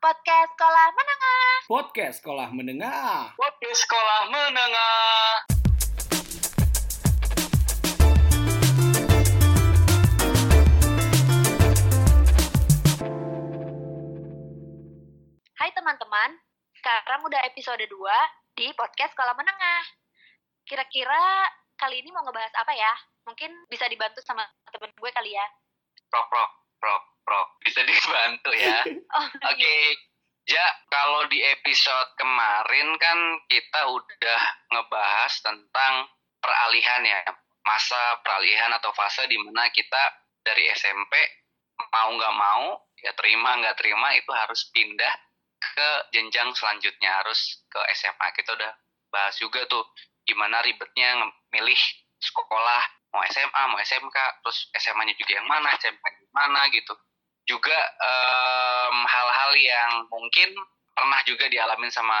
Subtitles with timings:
[0.00, 1.52] Podcast Sekolah Menengah.
[1.68, 3.36] Podcast Sekolah Menengah.
[3.36, 5.28] Podcast Sekolah Menengah.
[15.60, 16.30] Hai teman-teman,
[16.80, 17.92] sekarang udah episode 2
[18.56, 19.84] di Podcast Sekolah Menengah.
[20.64, 21.44] Kira-kira
[21.76, 22.96] kali ini mau ngebahas apa ya?
[23.28, 25.44] Mungkin bisa dibantu sama temen gue kali ya.
[26.08, 27.48] Prok, prok, prok, prok.
[27.62, 28.78] Bisa dibantu ya.
[29.14, 29.74] Oh, Oke.
[30.50, 34.42] Ja, kalau di episode kemarin kan kita udah
[34.74, 36.10] ngebahas tentang
[36.42, 37.22] peralihan ya.
[37.62, 40.02] Masa peralihan atau fase di mana kita
[40.42, 41.14] dari SMP
[41.94, 45.14] mau nggak mau, ya terima nggak terima itu harus pindah
[45.60, 48.26] ke jenjang selanjutnya, harus ke SMA.
[48.34, 48.72] Kita udah
[49.14, 49.86] bahas juga tuh
[50.26, 51.78] gimana ribetnya milih
[52.18, 52.82] sekolah,
[53.14, 56.94] mau SMA, mau SMK, terus SMA-nya juga yang mana, SMK yang mana gitu
[57.50, 60.54] juga em, hal-hal yang mungkin
[60.94, 62.14] pernah juga dialamin sama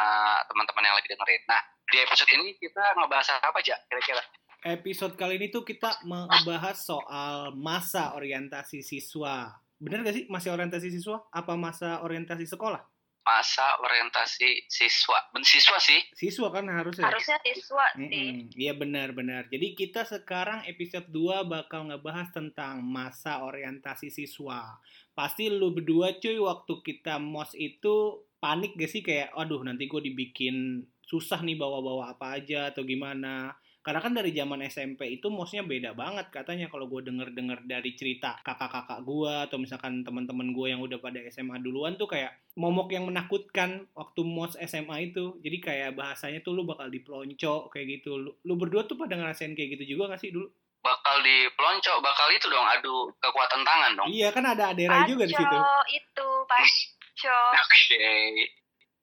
[0.50, 1.42] teman-teman yang lagi dengerin.
[1.46, 4.22] Nah, di episode ini kita ngebahas apa aja kira-kira?
[4.60, 9.56] Episode kali ini tuh kita membahas soal masa orientasi siswa.
[9.80, 11.24] Bener gak sih masa orientasi siswa?
[11.32, 12.82] Apa masa orientasi sekolah?
[13.30, 15.30] Masa orientasi siswa.
[15.30, 16.02] Ben siswa sih.
[16.18, 17.06] Siswa kan harusnya.
[17.06, 18.50] harusnya siswa sih.
[18.58, 19.46] Iya benar-benar.
[19.46, 24.82] Jadi kita sekarang episode 2 bakal ngebahas tentang masa orientasi siswa.
[25.14, 30.00] Pasti lu berdua cuy waktu kita mos itu panik gak sih kayak aduh nanti gue
[30.10, 33.54] dibikin susah nih bawa-bawa apa aja atau gimana.
[33.80, 38.36] Karena kan dari zaman SMP itu mosnya beda banget katanya kalau gue denger-denger dari cerita
[38.44, 43.08] kakak-kakak gue atau misalkan teman-teman gue yang udah pada SMA duluan tuh kayak momok yang
[43.08, 45.40] menakutkan waktu mos SMA itu.
[45.40, 48.20] Jadi kayak bahasanya tuh lu bakal dipelonco kayak gitu.
[48.20, 50.52] Lu, lu berdua tuh pada ngerasain kayak gitu juga gak sih dulu?
[50.80, 54.08] Bakal di pelonco, bakal itu dong adu kekuatan tangan dong.
[54.12, 55.56] Iya kan ada daerah juga di situ.
[55.92, 57.38] Itu, Paco.
[57.64, 58.59] Oke.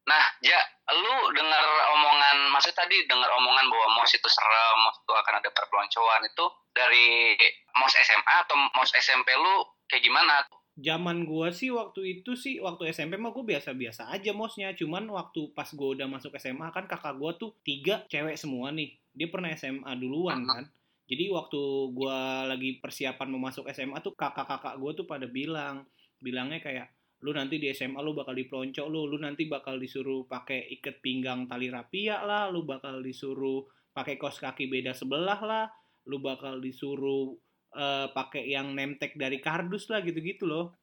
[0.08, 0.62] Nah, Ja,
[0.96, 1.64] lu dengar
[1.98, 6.46] omongan, maksud tadi dengar omongan bahwa MOS itu serem, MOS itu akan ada perpeloncoan itu
[6.72, 7.36] dari
[7.76, 10.46] MOS SMA atau MOS SMP lu kayak gimana?
[10.78, 14.78] Zaman gua sih waktu itu sih waktu SMP mah gue biasa-biasa aja mosnya.
[14.78, 18.94] Cuman waktu pas gua udah masuk SMA kan kakak gua tuh tiga cewek semua nih.
[19.18, 20.70] Dia pernah SMA duluan kan.
[21.10, 21.62] Jadi waktu
[21.98, 25.82] gua lagi persiapan mau masuk SMA tuh kakak-kakak gua tuh pada bilang,
[26.22, 26.94] bilangnya kayak
[27.26, 31.50] lu nanti di SMA lu bakal dipelonco lu, lu nanti bakal disuruh pakai iket pinggang
[31.50, 35.66] tali rapia lah, lu bakal disuruh pakai kos kaki beda sebelah lah,
[36.06, 37.34] lu bakal disuruh
[37.74, 40.78] eh, pakai yang nemtek dari kardus lah gitu-gitu loh.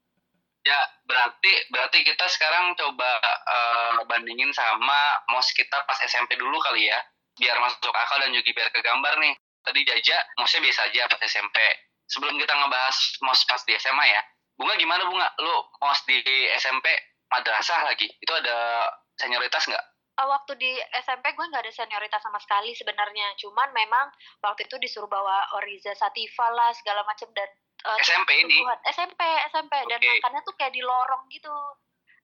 [0.64, 6.90] Ya, berarti berarti kita sekarang coba eh, bandingin sama MOS kita pas SMP dulu kali
[6.90, 6.98] ya.
[7.38, 9.34] Biar masuk akal dan juga biar kegambar nih.
[9.64, 11.56] Tadi Jaja, MOSnya biasa aja pas SMP.
[12.04, 14.22] Sebelum kita ngebahas MOS pas di SMA ya.
[14.54, 15.28] Bunga gimana Bunga?
[15.42, 16.18] Lu MOS di
[16.58, 16.86] SMP
[17.30, 18.06] madrasah lagi.
[18.22, 18.88] Itu ada
[19.18, 19.84] senioritas nggak?
[20.14, 20.70] Eh, waktu di
[21.02, 23.34] SMP gue nggak ada senioritas sama sekali sebenarnya.
[23.34, 24.06] Cuman memang
[24.46, 27.50] waktu itu disuruh bawa Oriza Sativa lah segala macam dan
[27.82, 28.62] eh, SMP ini?
[28.94, 29.20] SMP
[29.50, 30.10] SMP dan Oke.
[30.22, 31.54] makannya tuh kayak di lorong gitu.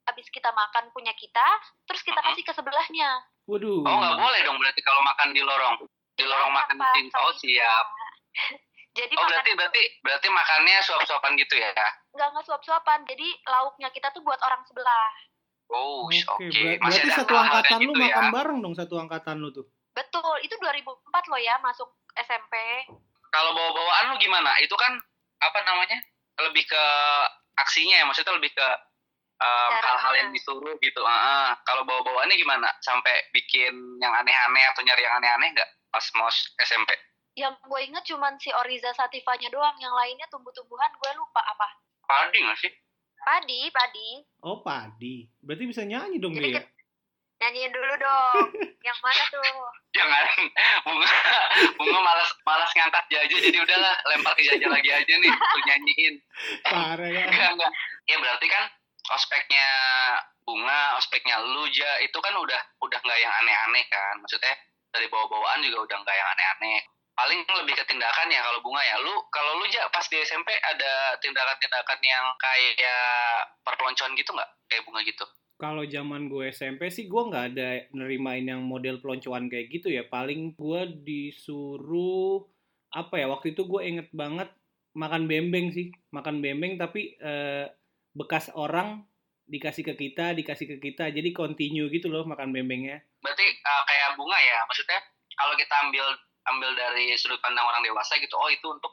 [0.06, 1.46] Abis kita makan punya kita,
[1.86, 3.26] terus kita kasih ke sebelahnya.
[3.50, 3.82] Waduh.
[3.82, 5.76] Oh nggak boleh dong berarti kalau makan di lorong.
[6.14, 6.94] Di lorong makan Apa?
[6.94, 7.86] di Oh siap.
[9.00, 11.72] Jadi Oh makan berarti berarti berarti makannya suap-suapan gitu ya?
[12.12, 12.98] nggak nggak suap-suapan.
[13.08, 15.08] Jadi lauknya kita tuh buat orang sebelah.
[15.70, 18.30] Oh, Oke, ber- Masih berarti ada satu angkatan kayak lu gitu makan ya.
[18.34, 19.64] bareng dong satu angkatan lu tuh.
[19.94, 21.88] Betul, itu 2004 loh ya masuk
[22.18, 22.54] SMP.
[23.30, 24.50] kalau bawa-bawaan lu gimana?
[24.58, 24.98] Itu kan
[25.38, 25.94] apa namanya?
[26.42, 26.84] Lebih ke
[27.54, 28.66] aksinya ya, maksudnya lebih ke
[29.38, 31.00] um, hal-hal yang disuruh gitu.
[31.06, 31.48] Ah, ah.
[31.62, 32.66] Kalau bawa-bawaannya gimana?
[32.82, 33.70] Sampai bikin
[34.02, 36.90] yang aneh-aneh atau nyari yang aneh-aneh nggak pas mos SMP?
[37.34, 41.68] Yang gue inget cuman si Oriza Sativanya doang, yang lainnya tumbuh-tumbuhan gue lupa apa.
[42.02, 42.72] Padi nggak sih?
[43.20, 44.08] Padi, padi.
[44.42, 45.28] Oh, padi.
[45.38, 46.58] Berarti bisa nyanyi dong Jadi dia.
[46.58, 46.68] kan-
[47.40, 48.46] Nyanyiin dulu dong.
[48.86, 49.40] yang mana tuh?
[49.96, 50.24] Jangan
[50.84, 51.08] bunga
[51.72, 56.14] bunga malas malas ngangkat jaja jadi udahlah lempar ke jaja lagi aja nih tuh nyanyiin.
[56.68, 57.24] Parah ya.
[57.32, 57.72] Enggak, enggak.
[58.12, 58.64] Ya berarti kan
[59.16, 59.66] ospeknya
[60.44, 64.20] bunga, ospeknya lu ja itu kan udah udah nggak yang aneh-aneh kan.
[64.20, 64.52] Maksudnya
[64.92, 66.80] dari bawa-bawaan juga udah nggak yang aneh-aneh.
[67.20, 68.96] Paling lebih ke tindakan ya kalau bunga ya.
[69.04, 74.50] Lu kalau lu ja pas di SMP ada tindakan-tindakan yang kayak perpeloncoan gitu nggak?
[74.72, 75.24] Kayak bunga gitu.
[75.60, 80.08] Kalau zaman gue SMP sih gue nggak ada nerimain yang model peloncoan kayak gitu ya.
[80.08, 82.48] Paling gue disuruh
[82.88, 84.48] apa ya waktu itu gue inget banget
[84.96, 87.68] makan bembeng sih, makan bembeng tapi eh,
[88.16, 89.04] bekas orang
[89.50, 93.02] dikasih ke kita, dikasih ke kita, jadi continue gitu loh makan bembengnya.
[93.18, 94.58] Berarti uh, kayak bunga ya.
[94.70, 95.00] Maksudnya
[95.34, 96.06] kalau kita ambil
[96.48, 98.92] ambil dari sudut pandang orang dewasa gitu, oh itu untuk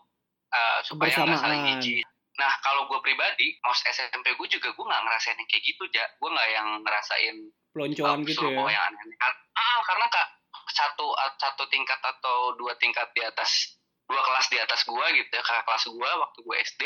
[0.51, 2.03] uh, supaya nggak saling ngiji.
[2.37, 6.05] Nah kalau gue pribadi, mos SMP gue juga gue nggak ngerasain yang kayak gitu, ja.
[6.21, 7.35] Gue nggak yang ngerasain
[7.73, 8.61] Peloncoan uh, gitu ya.
[8.73, 9.17] yang aneh-aneh.
[9.57, 10.27] Ah, karena kak
[10.73, 11.07] satu
[11.39, 13.77] satu tingkat atau dua tingkat di atas
[14.07, 16.81] dua kelas di atas gue gitu ya kakak kelas gue waktu gue SD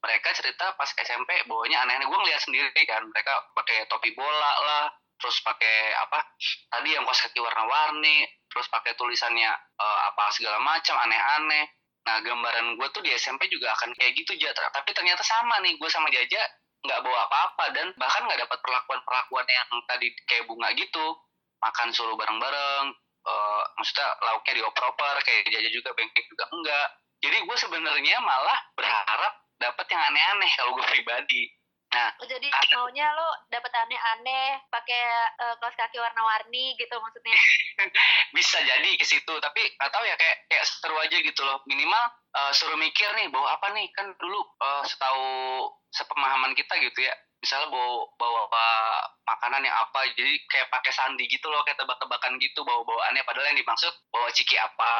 [0.00, 4.86] mereka cerita pas SMP bawanya aneh-aneh gue ngeliat sendiri kan mereka pakai topi bola lah
[5.20, 6.20] terus pakai apa
[6.72, 11.64] tadi yang kaos kaki warna-warni terus pakai tulisannya eh, apa segala macam aneh-aneh.
[12.04, 15.76] Nah gambaran gue tuh di SMP juga akan kayak gitu aja tapi ternyata sama nih
[15.76, 16.40] gue sama Jaja
[16.80, 21.06] nggak bawa apa-apa dan bahkan nggak dapat perlakuan-perlakuan yang tadi kayak bunga gitu.
[21.60, 22.86] Makan solo bareng-bareng
[23.26, 26.88] eh, maksudnya lauknya dioper-oper kayak Jaja juga bengkek juga enggak.
[27.20, 31.52] Jadi gue sebenarnya malah berharap dapat yang aneh-aneh kalau gue pribadi
[31.90, 32.46] Oh, jadi
[32.76, 35.02] maunya lo dapet aneh-aneh pakai
[35.42, 37.34] eh, kaos kaki warna-warni gitu maksudnya.
[38.36, 41.58] bisa jadi ke situ tapi nggak tahu ya kayak kayak seru aja gitu loh.
[41.66, 42.04] Minimal
[42.38, 43.90] eh, suruh mikir nih bawa apa nih?
[43.90, 45.26] Kan dulu eh, setahu
[45.90, 48.66] sepemahaman kita gitu ya misalnya bawa bawa apa
[49.24, 53.48] makanan yang apa jadi kayak pakai sandi gitu loh kayak tebak-tebakan gitu bawa bawaannya padahal
[53.48, 54.92] yang dimaksud bawa ciki apa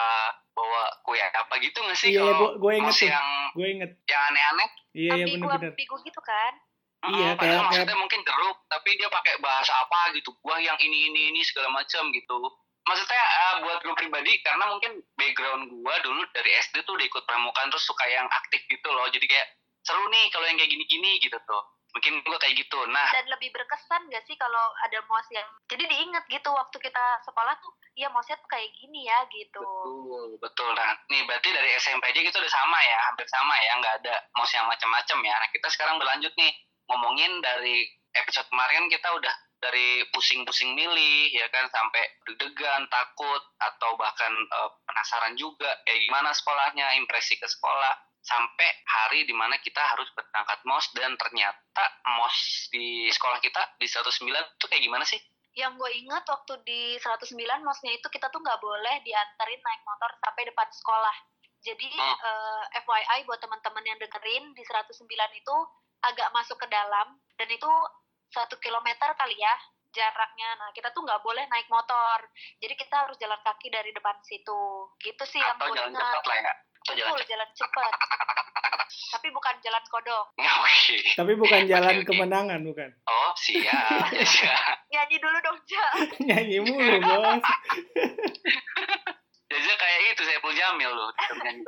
[0.56, 3.90] bawa kue apa gitu nggak sih Iya, kalau gue inget yang Gue inget.
[4.08, 4.68] yang aneh-aneh?
[4.96, 5.24] Iya, iya
[5.68, 6.52] ambigu gitu kan.
[7.00, 10.36] Iya, Mm, padahal kayak- maksudnya mungkin jeruk tapi dia pakai bahasa apa gitu.
[10.38, 12.36] Gua yang ini ini ini segala macam gitu.
[12.82, 17.24] Maksudnya eh, buat gue pribadi karena mungkin background gua dulu dari SD tuh udah ikut
[17.24, 19.08] pramukaan terus suka yang aktif gitu loh.
[19.08, 19.48] Jadi kayak
[19.80, 21.62] seru nih kalau yang kayak gini-gini gitu tuh.
[21.90, 22.78] Mungkin gua kayak gitu.
[22.86, 27.04] Nah Dan lebih berkesan gak sih kalau ada mos yang jadi diinget gitu waktu kita
[27.22, 29.58] sekolah tuh, iya mosnya tuh kayak gini ya gitu.
[29.58, 30.70] betul betul.
[30.70, 34.14] Nah nih berarti dari SMP aja gitu udah sama ya hampir sama ya nggak ada
[34.34, 35.34] mos yang macam-macam ya.
[35.34, 36.52] Nah kita sekarang berlanjut nih
[36.90, 37.86] ngomongin dari
[38.18, 44.70] episode kemarin kita udah dari pusing-pusing milih ya kan sampai deg-degan takut atau bahkan eh,
[44.88, 50.60] penasaran juga kayak gimana sekolahnya impresi ke sekolah sampai hari di mana kita harus berangkat
[50.68, 51.84] mos dan ternyata
[52.20, 55.20] mos di sekolah kita di 109 itu kayak gimana sih
[55.50, 57.34] Yang gue inget waktu di 109
[57.66, 61.16] mosnya itu kita tuh nggak boleh diantarin naik motor sampai depan sekolah.
[61.60, 62.16] Jadi Hmm.
[62.22, 65.56] eh, FYI buat teman-teman yang dengerin di 109 itu
[66.04, 67.70] agak masuk ke dalam dan itu
[68.30, 69.54] satu kilometer kali ya
[69.90, 70.54] jaraknya.
[70.56, 72.18] Nah kita tuh nggak boleh naik motor.
[72.62, 74.86] Jadi kita harus jalan kaki dari depan situ.
[75.02, 76.02] Gitu sih yang atau gue jalan ingat.
[76.02, 77.92] cepat lah ya atau jalan Betul, jalan cepat.
[78.90, 80.26] Tapi bukan jalan kodok.
[80.64, 80.96] Oke.
[81.14, 82.88] Tapi bukan jalan kemenangan, bukan.
[83.06, 84.08] Oh, siap.
[84.34, 84.76] siap.
[84.90, 85.86] Nyanyi dulu dong, Ja.
[86.24, 87.44] Nyanyi mulu, bos.
[89.50, 91.10] Jaja kayak itu saya Jamil loh.
[91.42, 91.62] nyanyi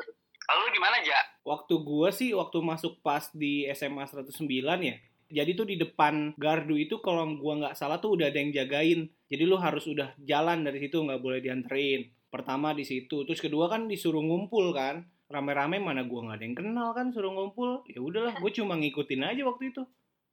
[0.53, 0.61] terus.
[0.61, 1.21] Kalau lu gimana, Ja?
[1.43, 4.45] Waktu gua sih, waktu masuk pas di SMA 109
[4.85, 4.97] ya,
[5.33, 9.09] jadi tuh di depan gardu itu kalau gua nggak salah tuh udah ada yang jagain.
[9.33, 12.13] Jadi lu harus udah jalan dari situ, nggak boleh dianterin.
[12.29, 15.09] Pertama di situ, terus kedua kan disuruh ngumpul kan.
[15.33, 17.89] Rame-rame mana gua nggak ada yang kenal kan suruh ngumpul.
[17.89, 19.83] Ya udahlah, gue cuma ngikutin aja waktu itu.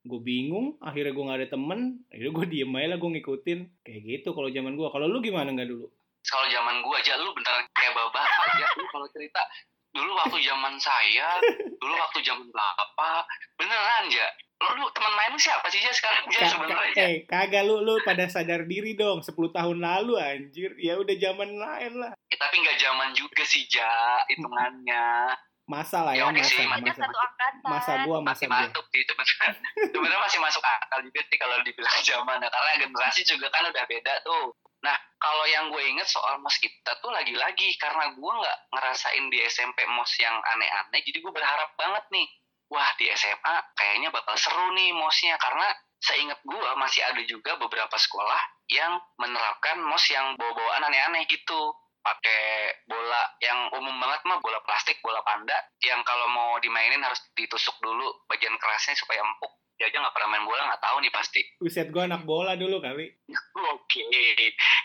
[0.04, 3.60] Gue bingung, akhirnya gue nggak ada temen, akhirnya gue diem aja lah gue ngikutin.
[3.88, 4.92] Kayak gitu kalau zaman gua.
[4.92, 5.88] Kalau lu gimana nggak dulu?
[6.20, 8.28] Kalau zaman gua aja lu beneran kayak bapak.
[8.76, 9.40] Lu kalau cerita
[9.90, 11.40] dulu waktu zaman saya,
[11.82, 13.24] dulu waktu zaman bapak,
[13.58, 14.28] beneran ya.
[14.60, 16.92] Lu, lu teman main siapa sih ya sekarang ya sebenarnya?
[17.00, 21.48] eh kagak lu lu pada sadar diri dong 10 tahun lalu anjir ya udah zaman
[21.56, 25.32] lain lah Eh, tapi nggak zaman juga sih, Ja, hitungannya.
[25.70, 27.52] Masa lah Ya, ya masa sih, masa satu angkatan.
[27.70, 29.48] masa gua masa masih masuk sih sebenarnya
[29.94, 32.38] sebenarnya masih masuk akal juga sih kalau dibilang zaman.
[32.42, 32.50] Ya.
[32.50, 34.46] karena generasi juga kan udah beda tuh.
[34.82, 39.38] Nah kalau yang gue inget soal mos kita tuh lagi-lagi karena gue nggak ngerasain di
[39.46, 42.28] SMP mos yang aneh-aneh jadi gue berharap banget nih
[42.72, 45.68] wah di SMA kayaknya bakal seru nih mosnya karena
[46.00, 48.40] seingat gue masih ada juga beberapa sekolah
[48.72, 51.76] yang menerapkan mos yang bawa-bawaan aneh-aneh gitu.
[52.00, 52.46] Pakai
[53.50, 58.06] yang umum banget mah bola plastik bola panda yang kalau mau dimainin harus ditusuk dulu
[58.30, 59.50] bagian kerasnya supaya empuk.
[59.80, 61.42] Dia aja nggak pernah main bola nggak tahu nih pasti.
[61.64, 63.10] Uset gua anak bola dulu kali.
[63.74, 64.06] Oke.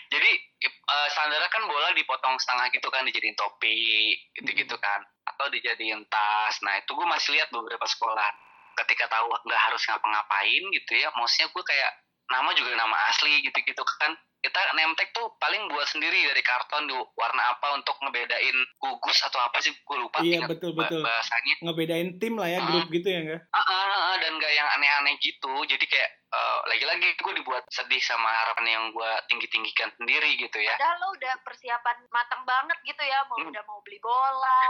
[0.09, 0.31] Jadi
[0.65, 5.03] eh, standarnya kan bola dipotong setengah gitu kan dijadiin topi gitu-gitu kan.
[5.29, 6.57] Atau dijadiin tas.
[6.63, 8.29] Nah itu gue masih lihat beberapa sekolah.
[8.75, 11.91] Ketika tahu nggak harus ngapa-ngapain gitu ya maksudnya gue kayak
[12.31, 14.15] nama juga nama asli gitu-gitu kan
[14.45, 19.41] kita nemtek tuh paling buat sendiri dari karton di warna apa untuk ngebedain gugus atau
[19.41, 19.73] apa sih?
[19.81, 21.01] Gue lupa Iya, betul, betul.
[21.01, 21.65] bahasanya.
[21.65, 22.69] Ngebedain tim lah ya Hmm.
[22.69, 25.49] grup gitu ya enggak Ah, ah, ah, dan gak yang aneh-aneh gitu.
[25.65, 30.75] Jadi kayak eh, lagi-lagi gue dibuat sedih sama harapan yang gue tinggi-tinggikan sendiri gitu ya.
[30.75, 33.49] Padahal lo udah persiapan matang banget gitu ya, mau Hmm.
[33.49, 34.61] udah mau beli bola,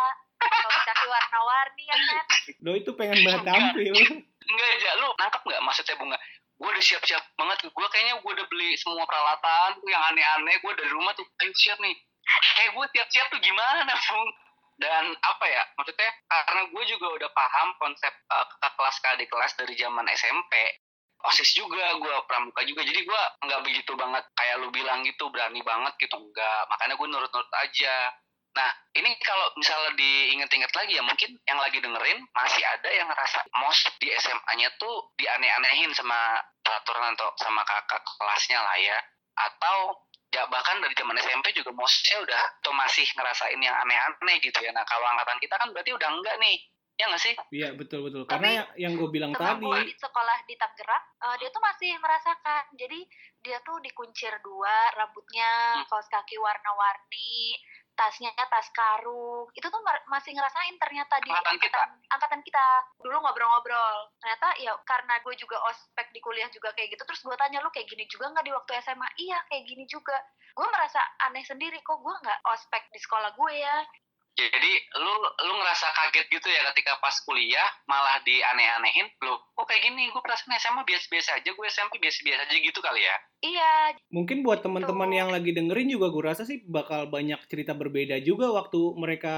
[0.86, 2.26] kaki warna-warni ya kan.
[2.62, 3.94] lo itu pengen banget tampil.
[4.46, 5.62] Enggak aja lu nangkep nggak?
[5.66, 6.15] Maksudnya bunga
[6.56, 10.56] gue udah siap-siap banget gue kayaknya gue udah beli semua peralatan tuh yang aneh-aneh.
[10.64, 11.96] Gue dari rumah tuh ayo siap nih.
[12.56, 14.30] Kayak gue siap-siap tuh gimana bung?
[14.76, 19.28] Dan apa ya maksudnya karena gue juga udah paham konsep uh, kakak kelas ke adik
[19.32, 20.52] kelas dari zaman SMP
[21.26, 22.84] osis juga gue pramuka juga.
[22.84, 27.08] Jadi gue nggak begitu banget kayak lu bilang gitu berani banget gitu enggak makanya gue
[27.08, 27.96] nurut-nurut aja
[28.56, 33.44] nah ini kalau misalnya diinget-inget lagi ya mungkin yang lagi dengerin masih ada yang ngerasa
[33.60, 38.98] mos di SMA-nya tuh dianeh-anehin sama peraturan atau sama kakak kelasnya lah ya
[39.36, 40.00] atau
[40.32, 44.72] ya bahkan dari zaman SMP juga mosnya udah tuh masih ngerasain yang aneh-aneh gitu ya
[44.72, 46.56] nah kalau angkatan kita kan berarti udah enggak nih
[46.96, 47.36] Ya nggak sih?
[47.52, 48.24] Iya betul betul.
[48.24, 49.68] Karena yang, yang gue bilang tadi.
[49.68, 52.64] gue di sekolah di Tangerang, uh, dia tuh masih merasakan.
[52.72, 53.00] Jadi
[53.44, 55.92] dia tuh dikuncir dua, rambutnya, Hmm.
[55.92, 57.60] kaos kaki warna-warni,
[57.96, 59.48] tasnya tas karung.
[59.56, 61.82] Itu tuh masih ngerasain ternyata di Angkatan kita.
[62.12, 62.66] angkatan kita.
[63.02, 64.12] Dulu ngobrol-ngobrol.
[64.22, 67.04] Ternyata ya karena gue juga ospek di kuliah juga kayak gitu.
[67.08, 69.08] Terus gue tanya lu kayak gini juga nggak di waktu SMA?
[69.18, 70.16] Iya kayak gini juga.
[70.56, 73.78] Gue merasa aneh sendiri kok gue nggak ospek di sekolah gue ya.
[74.36, 75.14] Jadi lu
[75.48, 79.08] lu ngerasa kaget gitu ya ketika pas kuliah malah dianeh-anehin.
[79.24, 80.12] Loh, kok kayak gini?
[80.12, 83.16] Gue perasaan SMA biasa-biasa aja, gue SMP biasa-biasa aja gitu kali ya.
[83.46, 83.74] Iya,
[84.12, 85.20] Mungkin buat teman-teman Betul.
[85.24, 89.36] yang lagi dengerin juga gue rasa sih bakal banyak cerita berbeda juga waktu mereka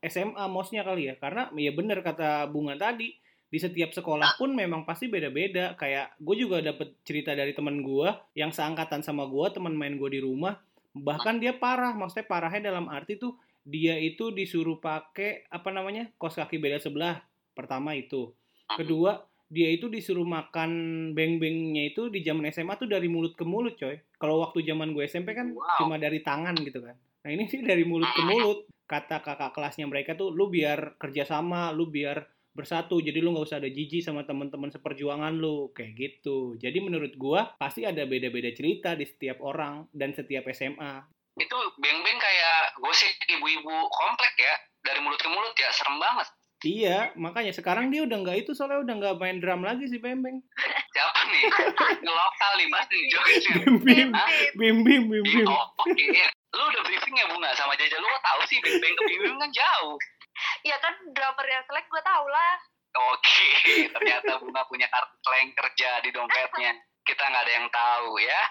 [0.00, 1.14] SMA mosnya kali ya.
[1.20, 3.12] Karena ya bener kata Bunga tadi,
[3.48, 5.76] di setiap sekolah pun memang pasti beda-beda.
[5.76, 10.08] Kayak gue juga dapet cerita dari temen gue yang seangkatan sama gue, teman main gue
[10.08, 10.56] di rumah.
[10.96, 13.36] Bahkan dia parah, maksudnya parahnya dalam arti tuh
[13.68, 17.20] dia itu disuruh pakai apa namanya kos kaki beda sebelah.
[17.52, 18.32] Pertama itu.
[18.64, 20.70] Kedua, dia itu disuruh makan
[21.12, 24.00] beng-bengnya itu di zaman SMA tuh dari mulut ke mulut, coy.
[24.16, 25.84] Kalau waktu zaman gue SMP kan Wow.
[25.84, 26.96] cuma dari tangan gitu kan.
[27.24, 28.64] Nah ini sih dari mulut ke mulut.
[28.88, 32.24] Kata kakak kelasnya mereka tuh, lu biar kerjasama, lu biar
[32.56, 33.04] bersatu.
[33.04, 36.56] Jadi lu nggak usah ada jijik sama teman-teman seperjuangan lu, kayak gitu.
[36.56, 41.17] Jadi menurut gua pasti ada beda-beda cerita di setiap orang dan setiap SMA.
[41.38, 44.54] Itu beng-beng kayak gosip ibu-ibu komplek ya.
[44.82, 46.28] Dari mulut ke mulut ya, serem banget.
[46.66, 50.42] Iya, makanya sekarang dia udah nggak itu soalnya udah nggak main drum lagi si Bembeng.
[50.94, 51.42] Siapa nih?
[52.02, 52.86] Ngelokal nih, Mas.
[52.90, 53.42] nih, Joget.
[53.62, 54.10] Bim, bim,
[54.58, 55.46] bim, bim, bim.
[55.46, 56.06] Oh, oke.
[56.58, 57.94] Lu udah briefing ya Bunga sama Jaja?
[58.02, 59.94] Lu tahu sih beng-beng ke beng kan jauh.
[60.62, 62.54] ya kan drummer yang selek gue tau lah.
[63.14, 63.46] Oke,
[63.94, 66.74] ternyata Bunga punya kartu slang kerja di dompetnya.
[67.06, 68.42] Kita nggak ada yang tahu ya.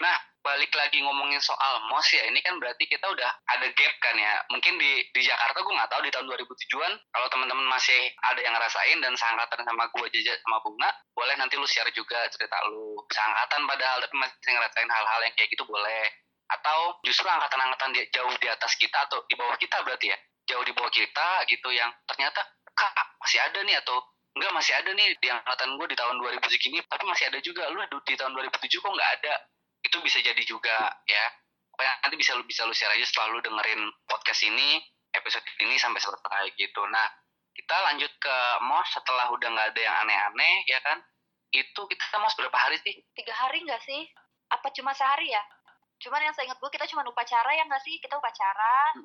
[0.00, 4.12] Nah, balik lagi ngomongin soal MOS ya, ini kan berarti kita udah ada gap kan
[4.12, 4.44] ya.
[4.52, 8.52] Mungkin di di Jakarta gue nggak tahu di tahun 2007-an, kalau teman-teman masih ada yang
[8.52, 13.00] ngerasain dan seangkatan sama gue Jaja sama Bunga, boleh nanti lu share juga cerita lu.
[13.08, 16.04] Seangkatan padahal, tapi masih ngerasain hal-hal yang kayak gitu boleh.
[16.52, 20.18] Atau justru angkatan-angkatan jauh di atas kita atau di bawah kita berarti ya.
[20.44, 22.44] Jauh di bawah kita gitu yang ternyata
[22.76, 23.96] kak masih ada nih atau
[24.34, 27.70] enggak masih ada nih di angkatan gue di tahun 2000 segini tapi masih ada juga
[27.70, 29.34] lu di tahun 2007 kok nggak ada
[29.84, 31.24] itu bisa jadi juga ya
[31.70, 34.80] pokoknya nanti bisa lu bisa lu share aja setelah lu dengerin podcast ini
[35.14, 37.06] episode ini sampai selesai gitu nah
[37.54, 38.36] kita lanjut ke
[38.66, 40.98] mos setelah udah nggak ada yang aneh-aneh ya kan
[41.54, 44.10] itu kita mos berapa hari sih Tiga hari nggak sih?
[44.50, 45.42] Apa cuma sehari ya?
[46.02, 47.96] Cuman yang saya ingat gue kita cuma upacara ya nggak sih?
[48.02, 48.98] Kita upacara,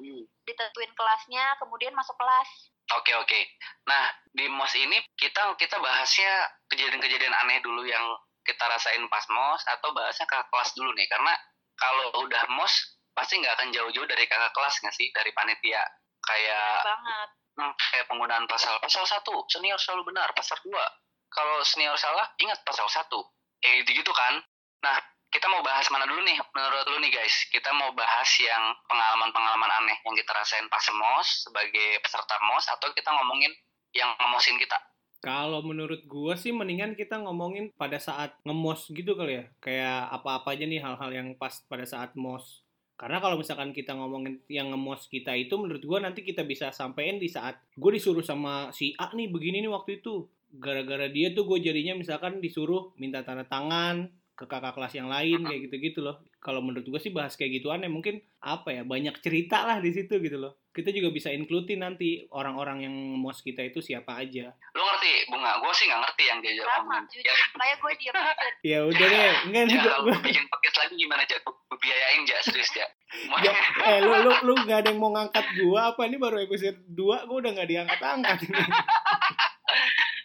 [0.43, 2.49] ditentuin kelasnya, kemudian masuk kelas.
[2.97, 3.39] Oke oke.
[3.85, 8.01] Nah di mos ini kita kita bahasnya kejadian-kejadian aneh dulu yang
[8.49, 11.05] kita rasain pas mos atau bahasnya kakak kelas dulu nih.
[11.05, 11.33] Karena
[11.77, 12.73] kalau udah mos
[13.13, 15.13] pasti nggak akan jauh-jauh dari kakak kelas nggak sih?
[15.13, 15.85] Dari panitia.
[16.25, 17.29] Kayak banget.
[17.61, 20.81] hmm, kayak penggunaan pasal pasal satu senior selalu benar pasal dua.
[21.29, 23.21] Kalau senior salah ingat pasal satu.
[23.61, 24.41] Eh gitu gitu kan.
[24.81, 24.97] Nah
[25.29, 26.41] kita mau bahas mana dulu nih?
[26.57, 31.45] Menurut lu nih guys kita mau bahas yang pengalaman-pengalaman aneh yang kita rasain pas mos
[31.45, 33.53] sebagai peserta mos atau kita ngomongin
[33.93, 34.77] yang ngemosin kita
[35.19, 39.45] Kalau menurut gua sih mendingan kita ngomongin pada saat ngemos gitu kali ya.
[39.59, 42.63] Kayak apa-apa aja nih hal-hal yang pas pada saat mos.
[42.99, 47.15] Karena kalau misalkan kita ngomongin yang ngemos kita itu menurut gua nanti kita bisa sampein
[47.15, 50.27] di saat gue disuruh sama si A nih begini nih waktu itu.
[50.49, 55.47] Gara-gara dia tuh gue jadinya misalkan disuruh minta tanda tangan ke kakak kelas yang lain
[55.47, 56.19] kayak gitu-gitu loh.
[56.43, 59.91] Kalau menurut gue sih bahas kayak gituan ya mungkin apa ya banyak cerita lah di
[59.95, 60.58] situ gitu loh.
[60.69, 64.53] Kita juga bisa includein nanti orang-orang yang mos kita itu siapa aja.
[64.71, 67.25] lu ngerti bunga gue sih nggak ngerti yang dia jawab Sama, jujur.
[67.25, 68.47] ya, Makanya gue diem aja.
[68.61, 72.21] Ya udah deh, enggak nih ya kalau lu bikin podcast lagi gimana aja gue biayain
[72.21, 72.87] aja serius ya
[73.45, 73.53] ya,
[73.87, 76.93] eh lu lu lu nggak ada yang mau ngangkat gua apa ini baru episode 2
[77.25, 78.61] gua udah nggak diangkat-angkat ini.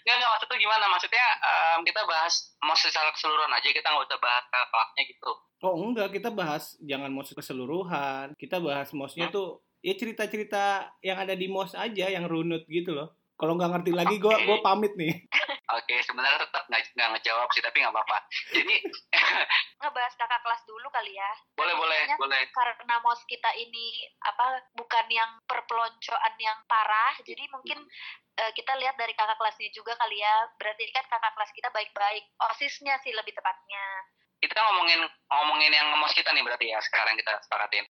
[0.05, 0.85] Nggak, nggak maksud tuh gimana?
[0.87, 5.31] Maksudnya em, kita bahas mau secara keseluruhan aja, kita nggak usah bahas ke kelasnya gitu.
[5.65, 8.37] Oh enggak, kita bahas jangan mos keseluruhan.
[8.37, 13.12] Kita bahas mosnya tuh ya cerita-cerita yang ada di mos aja yang runut gitu loh.
[13.37, 15.12] Kalau nggak ngerti lagi gua gua pamit nih.
[15.75, 18.19] Oke, sebenarnya tetap nggak nggak ngejawab sih, tapi nggak apa-apa.
[18.55, 18.76] Jadi,
[19.83, 21.33] Nggak bahas kakak kelas dulu kali ya.
[21.59, 22.43] Boleh, boleh, Kayaknya boleh.
[22.55, 27.83] Karena mos kita ini apa bukan yang perpeloncoan yang parah, jadi mungkin
[28.38, 30.37] eh, kita lihat dari kakak kelasnya juga kali ya.
[30.57, 32.25] Berarti kan kakak kelas kita baik-baik.
[32.55, 33.85] Osisnya sih lebih tepatnya.
[34.38, 37.85] Kita ngomongin ngomongin yang ngemos kita nih berarti ya sekarang kita sepakatin.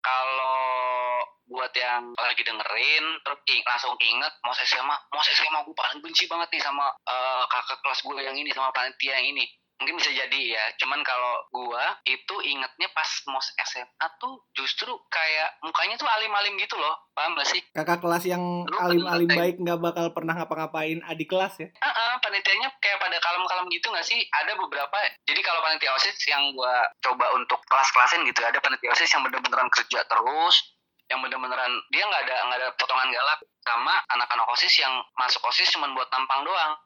[0.00, 5.98] Kalau buat yang lagi dengerin terus ing- langsung inget mau SMA, mau SMA gue paling
[6.00, 9.44] benci banget nih sama eh, kakak kelas gue yang ini sama panitia yang ini.
[9.80, 15.56] Mungkin bisa jadi ya, cuman kalau gua itu ingetnya pas mos SMA tuh justru kayak
[15.64, 17.64] mukanya tuh alim-alim gitu loh, paham gak sih?
[17.72, 21.68] Kakak kelas yang alim-alim baik nggak bakal pernah ngapa-ngapain adik kelas ya?
[21.72, 24.20] Heeh, panitianya kayak pada kalem-kalem gitu nggak sih?
[24.44, 24.96] Ada beberapa.
[25.24, 29.72] Jadi kalau panitia OSIS yang gua coba untuk kelas-kelasin gitu, ada panitia OSIS yang bener-beneran
[29.72, 30.76] kerja terus,
[31.08, 35.72] yang bener-beneran dia nggak ada nggak ada potongan galak sama anak-anak OSIS yang masuk OSIS
[35.72, 36.76] cuma buat tampang doang.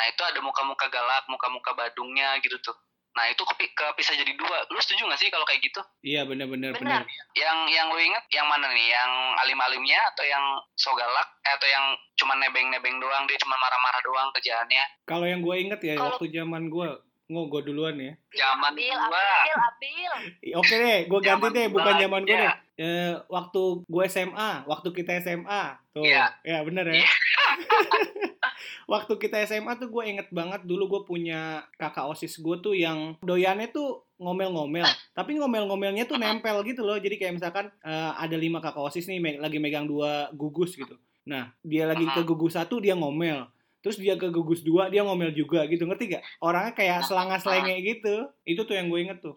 [0.00, 2.72] Nah, itu ada muka-muka galak, muka-muka badungnya gitu tuh.
[3.10, 4.64] Nah, itu kepi- kepisah jadi dua.
[4.66, 5.76] Lu setuju nggak sih kalau kayak gitu?
[6.00, 7.04] Iya bener-bener Benar.
[7.04, 7.36] bener.
[7.36, 8.86] Yang yang lu inget yang mana nih?
[8.88, 11.28] Yang alim-alimnya atau yang so galak?
[11.42, 11.84] Eh, atau yang
[12.16, 14.84] cuma nebeng-nebeng doang, dia cuma marah-marah doang kerjaannya?
[15.04, 16.88] Kalau yang gue inget ya Kalau- waktu zaman gue,
[17.28, 18.12] nggak gue duluan ya.
[18.32, 19.20] Zaman Abil, gua.
[19.20, 20.12] abil, abil.
[20.56, 22.40] Oke deh, gue ganti deh, gua bukan zaman gue ya.
[22.40, 22.54] deh.
[22.80, 26.32] Eh, waktu gue SMA, waktu kita SMA, tuh, Iya.
[26.40, 27.04] ya bener ya.
[28.86, 31.40] Waktu kita SMA tuh gue inget banget dulu gue punya
[31.74, 36.96] kakak osis gue tuh yang doyannya tuh ngomel-ngomel, tapi ngomel-ngomelnya tuh nempel gitu loh.
[36.96, 40.94] Jadi kayak misalkan eh, ada lima kakak osis nih me- lagi megang dua gugus gitu.
[41.22, 43.44] Nah dia lagi ke gugus satu dia ngomel,
[43.80, 46.24] terus dia ke gugus dua dia ngomel juga gitu, ngerti gak?
[46.40, 48.28] Orangnya kayak selanga-selenge gitu.
[48.44, 49.34] Itu tuh yang gue inget tuh.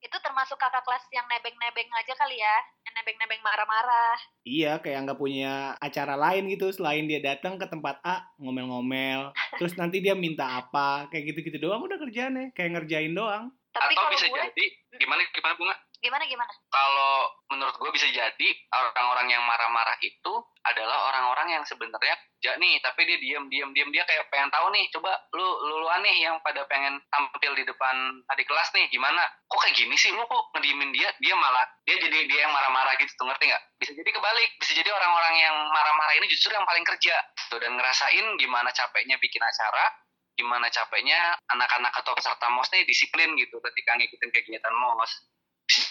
[0.00, 2.56] Itu termasuk kakak kelas yang nebeng-nebeng aja kali ya.
[2.88, 4.16] Yang nebeng-nebeng marah-marah.
[4.48, 9.76] Iya, kayak nggak punya acara lain gitu selain dia datang ke tempat A ngomel-ngomel, terus
[9.76, 13.52] nanti dia minta apa, kayak gitu-gitu doang udah kerjaannya, kayak ngerjain doang.
[13.74, 14.64] Tapi Atau kalau bisa gue, jadi
[14.96, 15.74] gimana gimana bunga?
[15.98, 16.52] Gimana gimana?
[16.70, 22.78] Kalau menurut gue bisa jadi orang-orang yang marah-marah itu adalah orang-orang yang sebenarnya kerja nih,
[22.86, 26.38] tapi dia diam diam dia kayak pengen tahu nih, coba lu lu luan nih yang
[26.46, 29.26] pada pengen tampil di depan adik kelas nih, gimana?
[29.50, 31.10] Kok kayak gini sih lu kok ngediemin dia?
[31.18, 33.62] Dia malah dia jadi dia yang marah-marah gitu, tuh, ngerti nggak?
[33.82, 37.14] Bisa jadi kebalik, bisa jadi orang-orang yang marah-marah ini justru yang paling kerja,
[37.50, 39.84] tuh dan ngerasain gimana capeknya bikin acara,
[40.38, 45.37] gimana capeknya anak-anak atau peserta MOS nih disiplin gitu ketika ngikutin kegiatan MOS.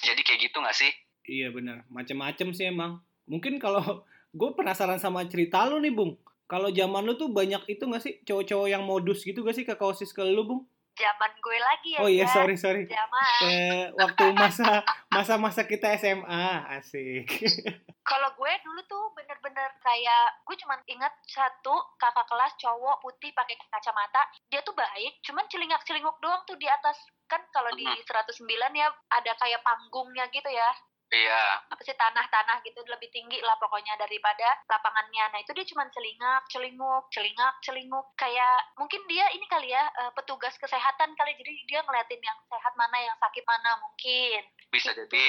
[0.07, 0.91] Jadi kayak gitu nggak sih?
[1.27, 3.03] Iya benar, macem-macem sih emang.
[3.27, 3.83] Mungkin kalau
[4.39, 6.15] gue penasaran sama cerita lu nih, Bung.
[6.47, 9.75] Kalau zaman lu tuh banyak itu nggak sih cowok-cowok yang modus gitu gak sih ke
[9.75, 10.61] kausis ke lu, Bung?
[10.97, 11.99] Zaman gue lagi ya.
[12.01, 12.89] Oh iya, sorry sorry.
[12.89, 13.41] Zaman.
[13.45, 14.81] Eh, waktu masa
[15.13, 17.29] masa-masa kita SMA, asik.
[18.10, 23.60] Kalau gue dulu tuh bener-bener kayak gue cuman ingat satu kakak kelas cowok putih pakai
[23.67, 24.23] kacamata.
[24.47, 26.97] Dia tuh baik, cuman celingak-celinguk doang tuh di atas.
[27.27, 28.07] Kan kalau di Mhm.
[28.07, 30.71] 109 ya ada kayak panggungnya gitu ya.
[31.07, 31.43] Iya.
[31.71, 35.31] Apa sih tanah-tanah gitu lebih tinggi lah pokoknya daripada lapangannya.
[35.31, 38.11] Nah, itu dia cuman celingak, celinguk, celingak, celinguk.
[38.13, 41.31] Kayak mungkin dia ini kali ya eh, petugas kesehatan kali.
[41.33, 44.41] Jadi dia ngeliatin yang sehat mana, yang sakit mana mungkin.
[44.67, 45.07] Bisa Gitu.
[45.07, 45.27] jadi.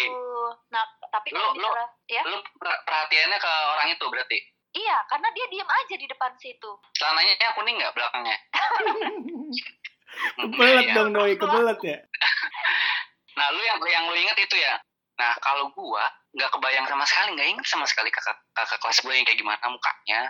[0.68, 4.38] Nah, tapi kalau lu- misalnya ya Lu per- perhatiannya ke orang itu berarti?
[4.68, 6.70] Iya, karena dia diem aja di depan situ.
[6.92, 8.36] Celananya kuning nggak belakangnya?
[10.36, 10.94] kebelet Iya.
[10.94, 11.98] dong doi, kebelet ya.
[13.38, 14.74] Nah, lu yang yang lu inget itu ya.
[15.18, 19.12] Nah, kalau gua nggak kebayang sama sekali, nggak inget sama sekali kakak kakak kelas gue
[19.12, 20.20] yang kayak gimana mukanya.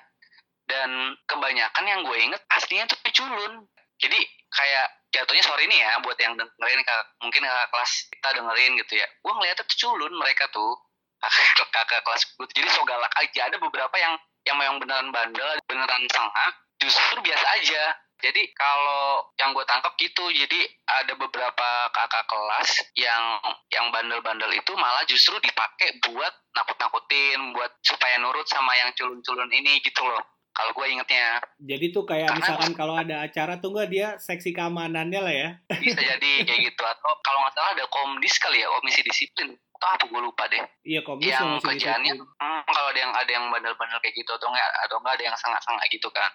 [0.68, 3.64] Dan kebanyakan yang gue inget aslinya tuh culun.
[4.00, 4.20] Jadi
[4.52, 8.92] kayak jatuhnya sore ini ya buat yang dengerin kakak, mungkin kakak kelas kita dengerin gitu
[8.96, 9.06] ya.
[9.20, 10.72] Gua ngeliatnya tuh culun mereka tuh
[11.24, 12.46] kakak, kakak kelas gue.
[12.56, 13.40] Jadi so galak aja.
[13.52, 14.16] Ada beberapa yang
[14.48, 17.82] yang memang beneran bandel, beneran sengak, justru biasa aja.
[18.18, 23.38] Jadi kalau yang gue tangkap gitu, jadi ada beberapa kakak kelas yang
[23.70, 29.78] yang bandel-bandel itu malah justru dipakai buat nakut-nakutin, buat supaya nurut sama yang culun-culun ini
[29.86, 30.18] gitu loh.
[30.50, 31.38] Kalau gue ingetnya.
[31.62, 35.48] Jadi tuh kayak Karena- misalkan kalau ada acara tuh nggak dia seksi keamanannya lah ya.
[35.78, 36.82] bisa jadi kayak gitu.
[36.82, 39.54] Atau kalau nggak salah ada komdis kali ya komisi disiplin.
[39.78, 40.58] Atau apa gue lupa deh.
[40.82, 44.66] Iya komdis yang kerjaannya hmm, kalau ada yang ada yang bandel-bandel kayak gitu atau enggak
[44.90, 46.26] atau enggak ada yang sangat-sangat gitu kan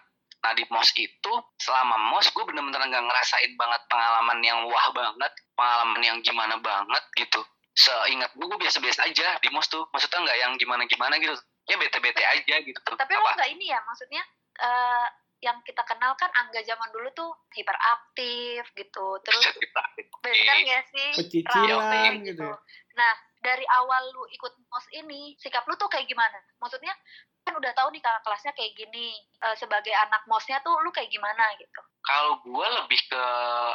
[0.44, 5.32] nah di mos itu selama mos gue bener-bener nggak ngerasain banget pengalaman yang wah banget
[5.56, 7.40] pengalaman yang gimana banget gitu
[7.74, 11.34] seingat gue gue biasa-biasa aja di mos tuh maksudnya nggak yang gimana-gimana gitu
[11.68, 14.24] ya bete-bete aja gitu Tapi lo nggak ini ya, maksudnya
[14.60, 15.08] eh,
[15.44, 19.08] yang kita kenal kan Angga zaman dulu tuh hiperaktif gitu.
[19.28, 19.44] Terus
[20.24, 21.10] benar nggak sih?
[21.20, 22.56] Pecicilan Rame gitu ya.
[22.96, 26.40] Nah, dari awal lu ikut mos ini, sikap lu tuh kayak gimana?
[26.64, 26.96] Maksudnya
[27.44, 31.12] kan udah tahu nih kakak kelasnya kayak gini uh, sebagai anak mosnya tuh lu kayak
[31.12, 31.82] gimana gitu.
[32.04, 33.24] Kalau gue lebih ke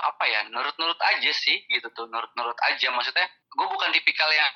[0.05, 2.89] apa ya nurut-nurut aja sih gitu tuh nurut-nurut aja.
[2.93, 4.49] Maksudnya gue bukan tipikal yang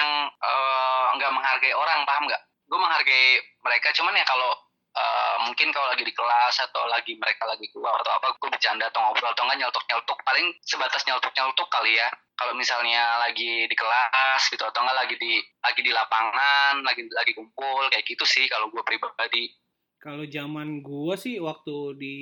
[1.16, 2.42] nggak uh, menghargai orang paham nggak?
[2.68, 4.51] Gue menghargai mereka cuman ya kalau
[4.96, 8.88] uh, mungkin kalau lagi di kelas atau lagi mereka lagi keluar atau apa gue bercanda
[8.88, 12.09] atau ngobrol atau enggak nyeltuk nyeltuk paling sebatas nyeltuk nyeltuk kali ya
[12.42, 17.38] kalau misalnya lagi di kelas gitu atau enggak lagi di lagi di lapangan lagi lagi
[17.38, 19.55] kumpul kayak gitu sih kalau gue pribadi.
[20.02, 22.16] Kalau zaman gue sih waktu di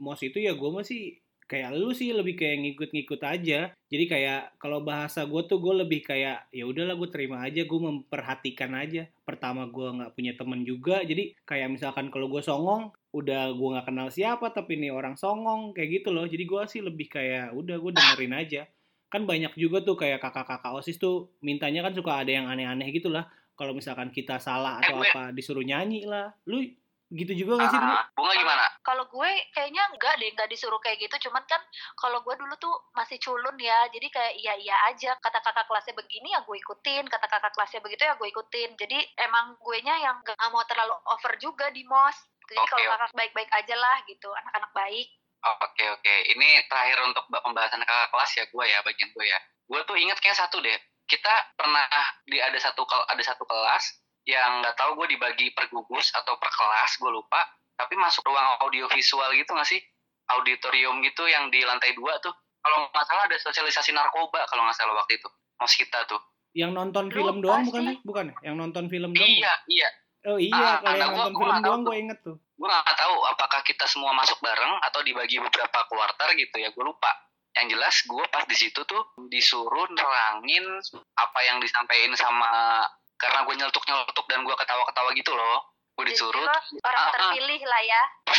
[0.00, 3.76] mos itu ya gue masih kayak lu sih lebih kayak ngikut-ngikut aja.
[3.92, 7.80] Jadi kayak kalau bahasa gue tuh gue lebih kayak ya udahlah gue terima aja gue
[7.84, 9.12] memperhatikan aja.
[9.28, 13.86] Pertama gue nggak punya temen juga jadi kayak misalkan kalau gue songong udah gue nggak
[13.92, 16.24] kenal siapa tapi ini orang songong kayak gitu loh.
[16.24, 18.64] Jadi gue sih lebih kayak udah gue dengerin aja
[19.10, 23.10] kan banyak juga tuh kayak kakak-kakak osis tuh mintanya kan suka ada yang aneh-aneh gitu
[23.10, 23.26] lah
[23.58, 26.62] kalau misalkan kita salah atau eh, apa disuruh nyanyi lah lu
[27.10, 27.96] gitu juga gak sih dulu?
[28.14, 28.66] Bunga gimana?
[28.86, 31.26] Kalau gue kayaknya enggak deh, enggak disuruh kayak gitu.
[31.26, 31.58] Cuman kan
[31.98, 35.18] kalau gue dulu tuh masih culun ya, jadi kayak iya iya aja.
[35.18, 38.78] Kata kakak kelasnya begini ya gue ikutin, kata kakak kelasnya begitu ya gue ikutin.
[38.78, 42.14] Jadi emang gue nya yang gak mau terlalu over juga di mos.
[42.46, 42.70] Jadi okay.
[42.70, 45.08] kalau kakak baik-baik aja lah gitu, anak-anak baik.
[45.40, 46.18] Oke okay, oke, okay.
[46.36, 49.38] ini terakhir untuk pembahasan kakak kelas ya gue ya, bagian gue ya.
[49.72, 50.76] Gue tuh inget kayak satu deh,
[51.08, 51.88] kita pernah
[52.28, 56.52] di ada satu ada satu kelas yang nggak tahu gue dibagi per gugus atau per
[56.52, 57.40] kelas gue lupa.
[57.80, 59.80] Tapi masuk ruang audio visual gitu nggak sih?
[60.28, 62.36] Auditorium gitu yang di lantai dua tuh.
[62.60, 65.28] Kalau nggak salah ada sosialisasi narkoba kalau nggak salah waktu itu.
[65.56, 66.20] Mos kita tuh.
[66.52, 68.50] Yang nonton film doang bukan sih bukan ya?
[68.50, 69.88] yang nonton film doang iya iya
[70.28, 72.36] oh iya ah, kalau yang nonton gua, film doang gue inget tuh.
[72.36, 76.84] Gue nggak tahu apakah kita semua masuk bareng atau dibagi beberapa kuarter gitu ya gue
[76.84, 77.08] lupa.
[77.56, 79.02] Yang jelas gue pas di situ tuh
[79.32, 80.64] disuruh nerangin
[81.16, 82.84] apa yang disampaikan sama
[83.16, 85.58] karena gue nyeletuk nyeletuk dan gue ketawa ketawa gitu loh.
[85.96, 86.46] Gue disuruh
[86.84, 88.02] orang uh, terpilih lah ya.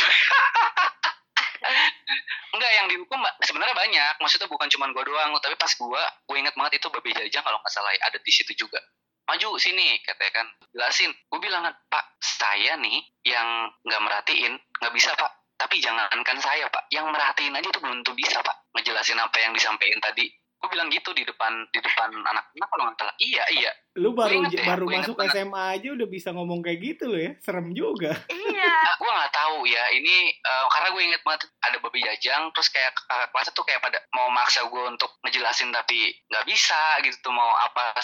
[2.52, 4.14] Enggak yang dihukum sebenarnya banyak.
[4.22, 7.58] Maksudnya bukan cuma gue doang tapi pas gue gue inget banget itu babi jajang kalau
[7.58, 8.78] nggak salah ada di situ juga
[9.26, 10.46] maju sini katanya kan.
[10.72, 11.10] Jelasin.
[11.28, 15.30] Gue bilang pak saya nih yang nggak merhatiin nggak bisa pak.
[15.58, 16.90] Tapi jangankan saya pak.
[16.90, 18.56] Yang merhatiin aja tuh belum tuh bisa pak.
[18.74, 20.26] Ngejelasin apa yang disampaikan tadi.
[20.62, 23.72] Gue bilang gitu di depan di depan anak-anak kalau nggak salah iya iya.
[23.98, 27.34] Lu baru ya, baru masuk SMA aja udah bisa ngomong kayak gitu lo ya.
[27.42, 28.14] Serem juga.
[28.30, 28.50] Iya.
[28.82, 29.84] Nah, gue nggak tahu ya.
[29.90, 33.82] Ini uh, karena gue inget banget ada babi jajang terus kayak uh, kelasnya tuh kayak
[33.82, 37.98] pada mau maksa gue untuk ngejelasin tapi nggak bisa gitu tuh mau apa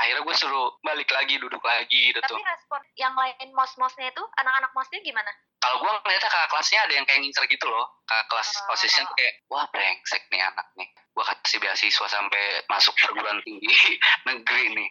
[0.00, 4.72] akhirnya gue suruh balik lagi duduk lagi gitu tapi respon yang lain mos-mosnya itu anak-anak
[4.72, 5.30] mosnya gimana?
[5.60, 7.84] Kalau gue ngeliatnya kakak kelasnya ada yang kayak ngincer gitu loh.
[8.08, 8.66] Kakak kelas oh.
[8.72, 10.88] posisinya tuh kayak wah brengsek nih anak nih.
[11.12, 13.68] Gue kasih beasiswa sampai masuk perguruan tinggi
[14.28, 14.88] negeri nih.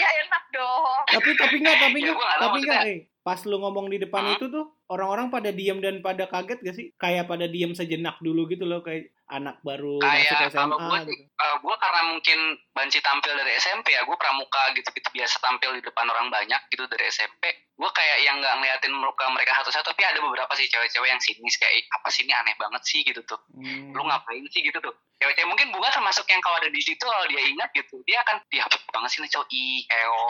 [0.00, 1.00] Ya enak dong.
[1.12, 4.34] Tapi tapi nggak tapi ya, nggak tapi nggak eh pas lu ngomong di depan hmm?
[4.40, 6.86] itu tuh orang-orang pada diam dan pada kaget gak sih?
[6.96, 10.98] Kayak pada diam sejenak dulu gitu loh kayak anak baru kayak masuk SMA kalau gue
[11.12, 11.24] gitu.
[11.36, 12.38] uh, gue karena mungkin
[12.72, 16.60] banci tampil dari SMP ya gue pramuka gitu gitu biasa tampil di depan orang banyak
[16.72, 20.66] gitu dari SMP gue kayak yang nggak ngeliatin muka mereka satu-satu tapi ada beberapa sih
[20.66, 23.06] cewek-cewek yang sinis kayak apa sih ini aneh banget sih?
[23.06, 23.38] Gitu tuh.
[23.54, 23.94] Hmm.
[23.94, 24.66] lu ngapain sih?
[24.66, 24.90] Gitu tuh.
[25.22, 28.42] Cewek-cewek mungkin bunga termasuk yang kalau ada di situ kalau dia ingat gitu dia akan
[28.50, 29.46] dia banget sih nih cowok?
[29.54, 29.82] Ih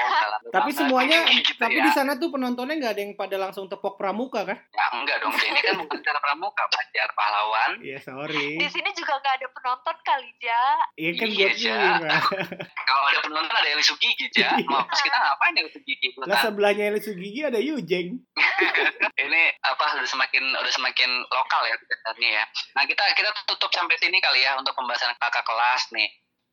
[0.57, 1.89] tapi semuanya gitu tapi ya.
[1.89, 4.61] di sana tuh penontonnya nggak ada yang pada langsung tepok pramuka kan?
[4.77, 5.33] Ya enggak dong.
[5.33, 7.71] Ini kan bukan cara pramuka belajar pahlawan.
[7.81, 8.61] Iya yeah, sorry.
[8.61, 10.65] Di sini juga nggak ada penonton kali ja.
[11.01, 11.81] Iya kan iya, ja.
[12.89, 14.57] kalau ada penonton ada yang Gigi iya.
[14.65, 18.17] mau kita ngapain yang Gigi lah sebelahnya yang Gigi ada Yujeng
[19.29, 22.45] ini apa udah semakin udah semakin lokal ya kegiatannya ya.
[22.79, 26.09] Nah kita kita tutup sampai sini kali ya untuk pembahasan kakak kelas nih.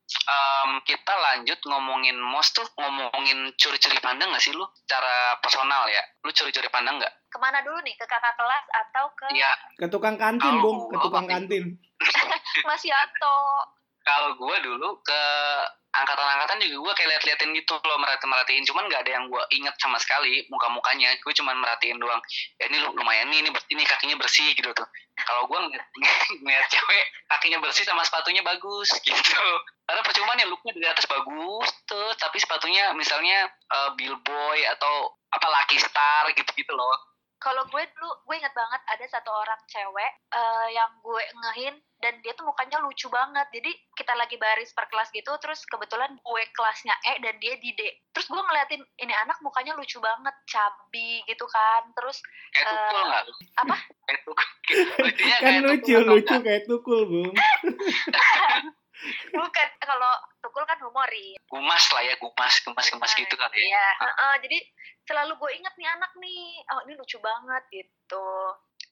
[0.05, 4.61] Um, kita lanjut ngomongin mos tuh ngomongin curi-curi pandang gak sih lu?
[4.85, 6.03] Secara personal ya.
[6.21, 7.09] Lu curi-curi pandang gak?
[7.09, 7.97] ke mana dulu nih?
[7.97, 9.49] Ke kakak kelas atau ke ya.
[9.75, 10.93] ke tukang kantin bung.
[10.93, 11.73] Ke tukang kantin.
[12.69, 13.37] Mas Yato.
[14.05, 15.23] Kalau gue dulu ke
[16.01, 19.95] angkatan-angkatan juga gue kayak liat-liatin gitu loh merhatiin cuman nggak ada yang gue inget sama
[19.97, 21.15] sekali muka-mukanya.
[21.23, 22.19] Gue cuman merhatiin doang.
[22.59, 24.87] Ya ini lumayan nih ini, ini kakinya bersih gitu tuh.
[25.15, 25.59] Kalau gue
[26.43, 29.41] ngeliat, cewek kakinya bersih sama sepatunya bagus gitu.
[29.85, 32.09] Karena percuma nih looknya dari atas bagus tuh.
[32.19, 38.11] Tapi sepatunya misalnya uh, billboy atau apa lucky star gitu gitu loh kalau gue dulu
[38.25, 42.77] gue inget banget ada satu orang cewek uh, yang gue ngehin dan dia tuh mukanya
[42.83, 43.47] lucu banget.
[43.55, 47.71] Jadi kita lagi baris per kelas gitu terus kebetulan gue kelasnya E dan dia di
[47.73, 47.81] D.
[48.11, 51.87] Terus gue ngeliatin ini anak mukanya lucu banget cabi gitu kan.
[51.95, 52.19] Terus
[52.51, 53.23] kayak tukul uh,
[53.63, 53.75] apa?
[54.05, 54.47] Kayak tukul.
[55.45, 57.33] Kan lucu lucu kayak tukul bung
[59.31, 63.65] bukan kalau tukul kan humoris gumas lah ya gumas gumas gumas Iya, gitu kali ya
[63.67, 64.57] Iya, heeh, jadi
[65.05, 68.27] selalu gue inget nih anak nih, oh ini lucu banget gitu.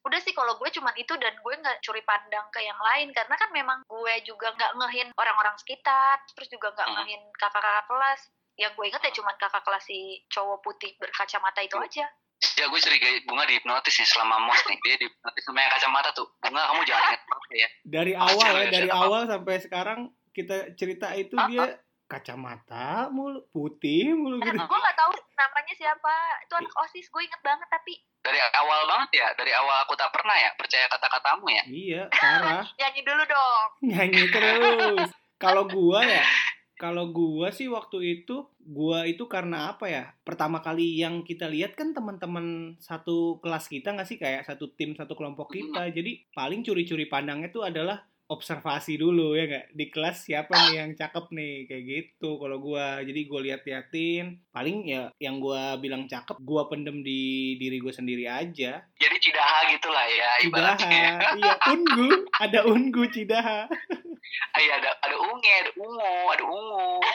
[0.04, 3.34] Udah sih kalau gue cuman itu dan gue nggak curi pandang ke yang lain karena
[3.34, 6.96] kan memang gue juga nggak ngehin orang-orang sekitar, terus juga nggak Hmm.
[7.02, 8.22] ngehin kakak-kakak kelas.
[8.54, 12.06] Yang gue inget ya cuman kakak kelas si cowok putih berkacamata itu aja.
[12.54, 16.28] Ya gue curiga bunga dihipnotis nih selama mos nih dia dihipnotis sama yang kacamata tuh
[16.38, 20.58] bunga kamu jangan inget banget ya Dari awal ya, ada dari awal sampai sekarang kita
[20.74, 21.66] cerita itu Ah, dia
[22.06, 24.54] kacamata mulu, putih mulu gitu.
[24.54, 29.10] gue nggak tahu namanya siapa, itu anak osis gue inget banget tapi dari awal banget
[29.14, 32.64] ya dari awal aku tak pernah ya percaya kata-katamu ya Iya, parah.
[32.80, 33.66] nyanyi dulu dong.
[33.84, 35.10] Nyanyi terus.
[35.36, 36.24] Kalau gua ya,
[36.84, 40.12] kalau gua sih waktu itu, gua itu karena apa ya?
[40.28, 44.20] Pertama kali yang kita lihat kan teman-teman satu kelas kita nggak sih?
[44.20, 45.88] Kayak satu tim satu kelompok kita.
[45.96, 49.66] Jadi paling curi-curi pandangnya itu adalah observasi dulu ya nggak?
[49.72, 51.56] Di kelas siapa nih yang cakep nih?
[51.72, 53.00] Kayak gitu kalau gua.
[53.00, 58.28] Jadi gua lihat-liatin paling ya yang gua bilang cakep gua pendem di diri gue sendiri
[58.28, 58.84] aja.
[59.00, 60.48] Jadi cidaha gitu lah ya cidaha.
[60.52, 61.08] ibaratnya
[61.40, 62.28] iya ungu.
[62.44, 63.72] Ada ungu cidaha
[64.56, 66.88] iya ada ada unge ada ungu ada ungu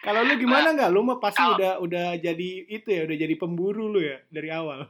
[0.00, 0.88] Kalau lu gimana nggak?
[0.88, 4.48] Lu mah pasti Kalau- udah udah jadi itu ya, udah jadi pemburu lu ya dari
[4.48, 4.88] awal.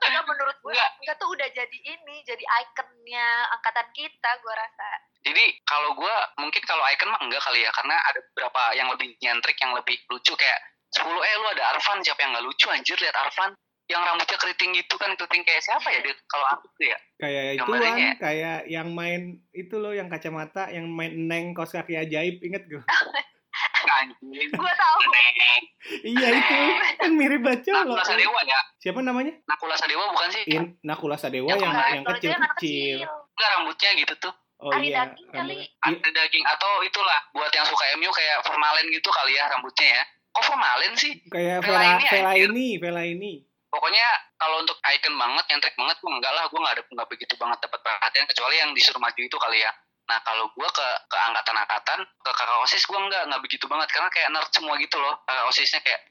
[0.00, 0.90] Karena menurut gue Nggak.
[0.96, 4.88] enggak tuh udah jadi ini, jadi ikonnya angkatan kita gue rasa.
[5.22, 9.14] jadi kalau gue mungkin kalau icon mah enggak kali ya karena ada beberapa yang lebih
[9.20, 10.58] nyentrik yang lebih lucu kayak
[10.90, 14.70] 10 eh lu ada Arfan siapa yang nggak lucu anjir lihat Arfan yang rambutnya keriting
[14.72, 18.18] gitu kan keriting kayak siapa ya dia kalau aku tuh ya Kayak itu kan, kayak-
[18.18, 22.82] kayak yang main itu loh yang kacamata, yang main neng kaos kaki ajaib, inget gue?
[23.92, 24.98] anjing Gue tahu.
[26.02, 26.56] iya itu,
[26.96, 27.92] kan mirip baca loh.
[27.92, 29.34] Nakula Sadewa ya Siapa namanya?
[29.44, 32.98] Nakula Sadewa bukan sih In, Nakula Sadewa Yang yang yang yang anak kecil-kecil.
[33.04, 35.02] enggak rambutnya gitu tuh Oh Ari iya.
[35.04, 35.58] daging kali.
[35.82, 40.02] ada daging atau itulah buat yang suka MU kayak formalin gitu kali ya rambutnya ya
[40.30, 42.48] kok formalin sih Kayak Vela Vela, ini, Vela anjir.
[42.48, 43.32] ini, Vela ini.
[43.72, 44.06] Pokoknya
[44.36, 47.58] kalau untuk icon banget nyentrik banget gue enggak lah gue nggak ada nggak begitu banget
[47.64, 49.72] dapat perhatian kecuali yang disuruh maju itu kali ya.
[50.12, 54.08] Nah kalau gue ke ke angkatan-angkatan ke kakak osis gue nggak nggak begitu banget karena
[54.12, 56.04] kayak nerd semua gitu loh kakak osisnya kayak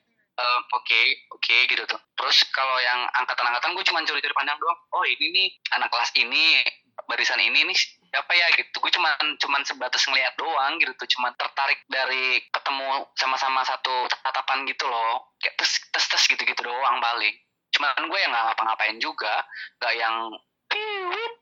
[0.73, 1.01] oke
[1.37, 2.01] oke gitu tuh.
[2.17, 5.47] Terus kalau yang angkatan-angkatan gue cuma curi-curi pandang doang oh ini nih
[5.77, 6.65] anak kelas ini
[7.05, 7.77] barisan ini nih
[8.09, 8.49] siapa ya?
[8.57, 8.73] Gitu.
[8.73, 10.97] Gue cuman cuman sebatas ngeliat doang gitu.
[10.97, 15.35] Tuh cuman tertarik dari ketemu sama-sama satu tatapan gitu loh.
[15.37, 17.35] Kayak tes tes tes gitu gitu doang paling
[17.75, 19.33] cuman gue yang nggak ngapa-ngapain juga.
[19.79, 20.15] Nggak yang
[20.71, 21.33] piwit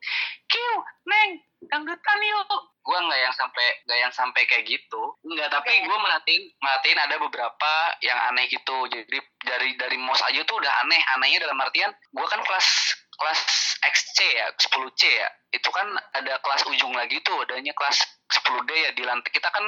[0.50, 0.74] kiu
[1.06, 1.30] neng
[1.70, 2.50] dangdutan yuk.
[2.80, 5.02] Gue nggak yang sampai nggak yang sampai kayak gitu.
[5.22, 8.76] Nggak tapi gue merhatiin merhatiin ada beberapa yang aneh gitu.
[8.90, 11.00] Jadi dari dari mos aja tuh udah aneh.
[11.18, 12.68] Anehnya dalam artian gue kan kelas
[13.20, 13.40] kelas
[13.84, 15.28] XC ya 10C ya.
[15.52, 17.36] Itu kan ada kelas ujung lagi tuh.
[17.44, 18.00] Adanya kelas
[18.32, 19.30] 10D ya di lantai.
[19.30, 19.64] Kita kan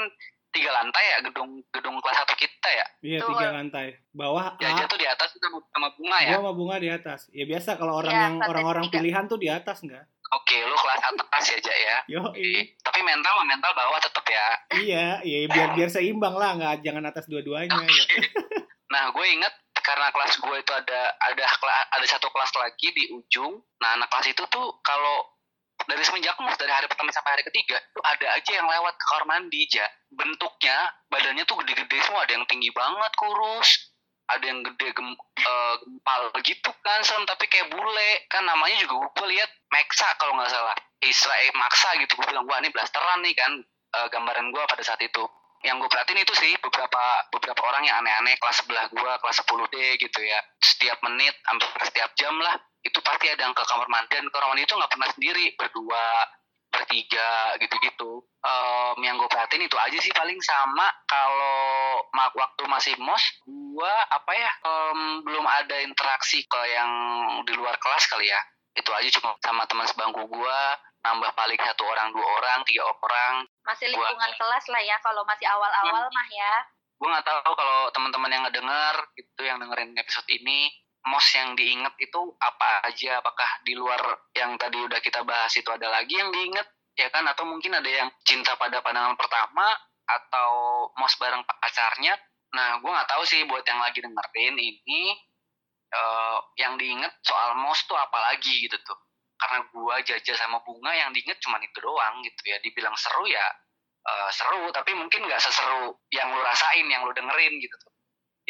[0.52, 3.30] tiga lantai ya gedung gedung kelas satu kita ya Iya, Betul.
[3.34, 3.86] tiga lantai.
[4.12, 7.20] Bawah ya A, jatuh di atas itu sama bunga ya gua sama bunga di atas.
[7.32, 8.94] Ya biasa kalau orang Iya, yang orang-orang tiga.
[9.00, 10.04] pilihan tuh di atas enggak?
[10.32, 12.72] oke lu kelas atas ya ya Yo, Oke.
[12.80, 14.46] tapi mental mah mental bawah tetap ya
[14.80, 17.68] iya, iya biar biar seimbang lah, nggak jangan atas dua-duanya.
[17.68, 17.92] ya.
[18.92, 21.44] Nah, gue inget karena kelas gue itu ada ada
[21.90, 23.56] ada satu kelas lagi di ujung.
[23.80, 25.31] Nah, anak kelas itu tuh kalau
[25.86, 29.04] dari semenjak mus dari hari pertama sampai hari ketiga tuh ada aja yang lewat ke
[29.10, 29.86] kamar mandi ja.
[30.12, 30.76] Bentuknya
[31.08, 32.26] badannya tuh gede-gede semua.
[32.26, 33.90] Ada yang tinggi banget kurus.
[34.30, 38.10] Ada yang gede gem, eh, gempal gitu kan serem tapi kayak bule.
[38.30, 40.76] Kan namanya juga gue lihat Maxa kalau nggak salah.
[41.02, 42.12] Israel Maxa gitu.
[42.18, 43.52] Gue bilang wah ini blasteran nih kan
[43.96, 45.24] eh, gambaran gue pada saat itu.
[45.62, 49.76] Yang gue perhatiin itu sih beberapa beberapa orang yang aneh-aneh kelas sebelah gue kelas 10D
[50.02, 50.40] gitu ya.
[50.58, 54.10] Setiap menit hampir setiap jam lah itu pasti ada yang ke kamar mandi.
[54.10, 55.44] Dan ke kamar mandi itu nggak pernah sendiri.
[55.54, 56.04] Berdua
[56.72, 58.24] bertiga gitu-gitu.
[58.42, 60.38] Em, yang gue perhatiin itu aja sih paling.
[60.40, 62.00] Sama kalau
[62.32, 66.90] waktu masih mos gue apa ya em, belum ada interaksi ke yang
[67.44, 68.40] di luar kelas kali ya.
[68.72, 70.58] Itu aja cuma sama teman sebangku gue
[71.02, 73.44] nambah paling satu orang dua orang tiga orang.
[73.66, 76.54] Masih Gua- lingkungan kelas lah ya kalau masih awal-awal mah ya.
[77.02, 80.70] gue nggak tahu kalau teman-teman yang ngedenger gitu yang dengerin episode ini
[81.06, 83.18] mos yang diinget itu apa aja?
[83.18, 83.98] Apakah di luar
[84.36, 87.26] yang tadi udah kita bahas itu ada lagi yang diinget ya kan?
[87.26, 89.66] Atau mungkin ada yang cinta pada pandangan pertama
[90.06, 90.50] atau
[90.94, 92.14] mos bareng pacarnya?
[92.54, 95.02] Nah gue nggak tahu sih buat yang lagi dengerin ini
[95.90, 98.98] eh, yang diinget soal mos tuh apa lagi gitu tuh.
[99.38, 102.62] Karena gue jajah sama bunga yang diinget cuma itu doang gitu ya.
[102.62, 103.46] Dibilang seru ya
[104.06, 107.91] eh, seru tapi mungkin nggak seseru yang lu rasain yang lu dengerin gitu tuh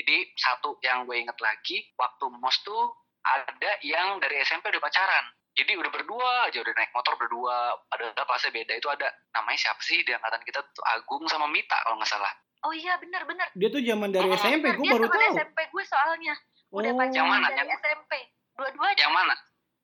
[0.02, 2.90] jadi satu yang gue inget lagi waktu mos tuh
[3.22, 8.10] ada yang dari SMP udah pacaran jadi udah berdua aja udah naik motor berdua padahal
[8.12, 11.96] kelasnya beda itu ada namanya siapa sih di angkatan kita tuh Agung sama Mita kalau
[11.96, 13.50] nggak salah Oh iya benar-benar.
[13.58, 15.34] Dia tuh zaman dari Oh, SMP, gue dia baru tahu.
[15.34, 16.30] SMP gue soalnya.
[16.70, 16.94] Udah Oh.
[16.94, 17.46] pacaran Yang mana?
[17.48, 18.12] dari Yang- SMP.
[18.54, 18.98] Dua-duanya.
[19.02, 19.34] yang mana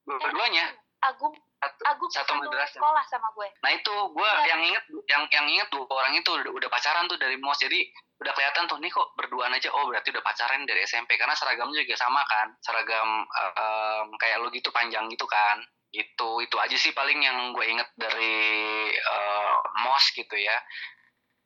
[0.06, 0.64] dua-duanya
[1.00, 3.48] Agung satu, Agung satu satu madrasah sekolah sama gue.
[3.60, 4.46] Nah itu gue Iya.
[4.46, 7.82] yang inget yang yang inget dua orang itu udah, udah pacaran tuh dari mos jadi
[8.18, 9.70] udah kelihatan tuh nih kok berduaan aja.
[9.70, 14.36] Oh berarti udah pacaran dari SMP karena seragamnya juga sama kan seragam eh, em, kayak
[14.42, 15.62] lo gitu panjang gitu kan.
[15.94, 18.36] Itu itu aja sih paling yang gue inget dari
[18.90, 20.58] eh, mos gitu ya.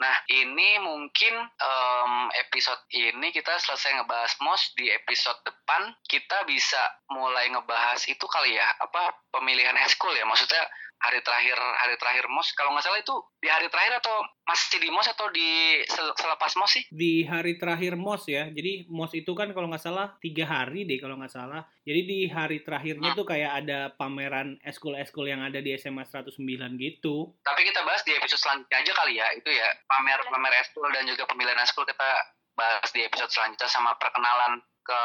[0.00, 5.92] Nah ini mungkin em, episode ini kita selesai ngebahas mos di episode depan.
[6.08, 6.80] Kita bisa
[7.12, 10.24] mulai ngebahas itu kali ya apa pemilihan eskul ya.
[10.24, 10.64] Maksudnya
[11.02, 14.90] hari terakhir hari terakhir mos kalau nggak salah itu di hari terakhir atau masih di
[14.90, 16.84] mos atau di sel- selepas mos sih?
[16.90, 20.98] Di hari terakhir MOS ya, jadi MOS itu kan kalau nggak salah tiga hari deh
[20.98, 21.62] kalau nggak salah.
[21.82, 26.38] Jadi di hari terakhirnya tuh kayak ada pameran eskul-eskul yang ada di SMA 109
[26.78, 27.34] gitu.
[27.42, 29.68] tapi kita bahas di episode selanjutnya aja kali ya itu ya.
[29.90, 32.10] Pamer pamer eskul dan juga pemilihan eskul kita
[32.54, 35.00] bahas di episode selanjutnya sama perkenalan ke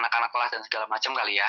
[0.00, 1.48] anak-anak kelas dan segala macam kali ya.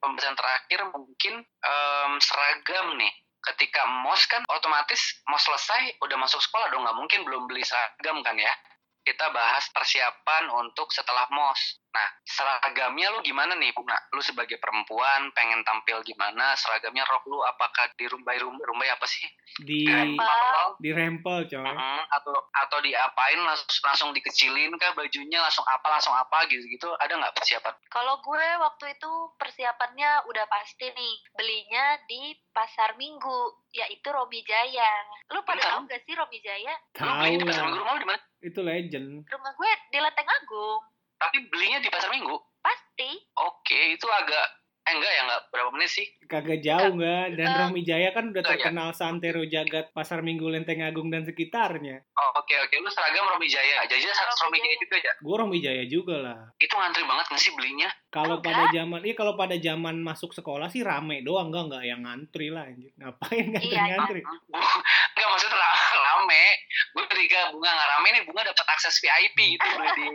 [0.00, 6.68] Pembahasan terakhir mungkin em, seragam nih ketika mos kan otomatis mos selesai udah masuk sekolah
[6.68, 8.52] dong nggak mungkin belum beli seragam kan ya.
[9.00, 15.34] Kita bahas persiapan untuk setelah mos nah seragamnya lu gimana nih bunga lu sebagai perempuan
[15.34, 19.26] pengen tampil gimana seragamnya rok lu apakah dirumbai rumbai rumbai apa sih
[19.60, 20.78] Di Rempel.
[20.78, 21.58] di rempel coy.
[21.58, 26.88] Mm, atau atau diapain langsung langsung dikecilin kah bajunya langsung apa langsung apa gitu gitu
[27.02, 31.14] ada nggak persiapan Kalau gue waktu itu persiapannya udah pasti nih.
[31.34, 34.92] Belinya di Pasar Minggu, yaitu Romi Jaya.
[35.34, 36.74] Lu pada tahu gak sih Romi Jaya?
[36.94, 37.06] di Tahu
[37.46, 39.08] pasar lah, minggu rumah lu di mana itu legend.
[39.26, 40.82] Rumah gue di Lenteng Agung.
[41.20, 43.16] Tapi belinya di pasar minggu Pasti.
[43.40, 44.59] oke itu agak
[44.90, 47.26] eh enggak ya enggak berapa menit sih Kagak jauh nggak?
[47.34, 48.50] Dan Eh, Romi Jaya kan udah oh, iya.
[48.54, 52.02] terkenal santero jagat Pasar Minggu Lenteng Agung dan sekitarnya.
[52.12, 54.78] oh oke oke lu seragam Romi Jaya jajan Romi Romi Jaya Jaya.
[54.78, 56.38] juga ya Gue Romi Jaya juga lah.
[56.56, 58.50] itu ngantri banget nggak sih belinya Kalau Enggak.
[58.52, 62.46] pada zaman, iya kalau pada zaman masuk sekolah sih rame doang, enggak enggak yang ngantri
[62.48, 62.90] lah anjir.
[62.96, 64.20] Ngapain ngantri Iya, ngantri?
[64.22, 66.42] Enggak maksud ra- rame
[66.90, 70.06] gue ketika bunga nggak rame nih bunga dapat akses VIP gitu beli di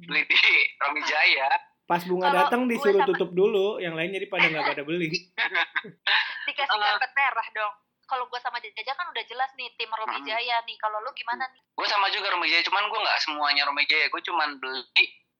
[0.00, 0.38] beli di
[0.78, 1.48] Romi Jaya
[1.88, 5.08] Pas bunga datang disuruh sama- tutup dulu, yang lain jadi pada nggak pada beli.
[6.46, 7.74] Dikasih karpet merah dong.
[8.04, 10.24] Kalau gue sama Jaja kan udah jelas nih tim Romi Hmm.
[10.26, 10.76] Jaya nih.
[10.76, 11.60] Kalau lu gimana nih?
[11.70, 14.82] gue sama juga Romi Jaya cuman gue nggak semuanya Romi Jaya gue cuman beli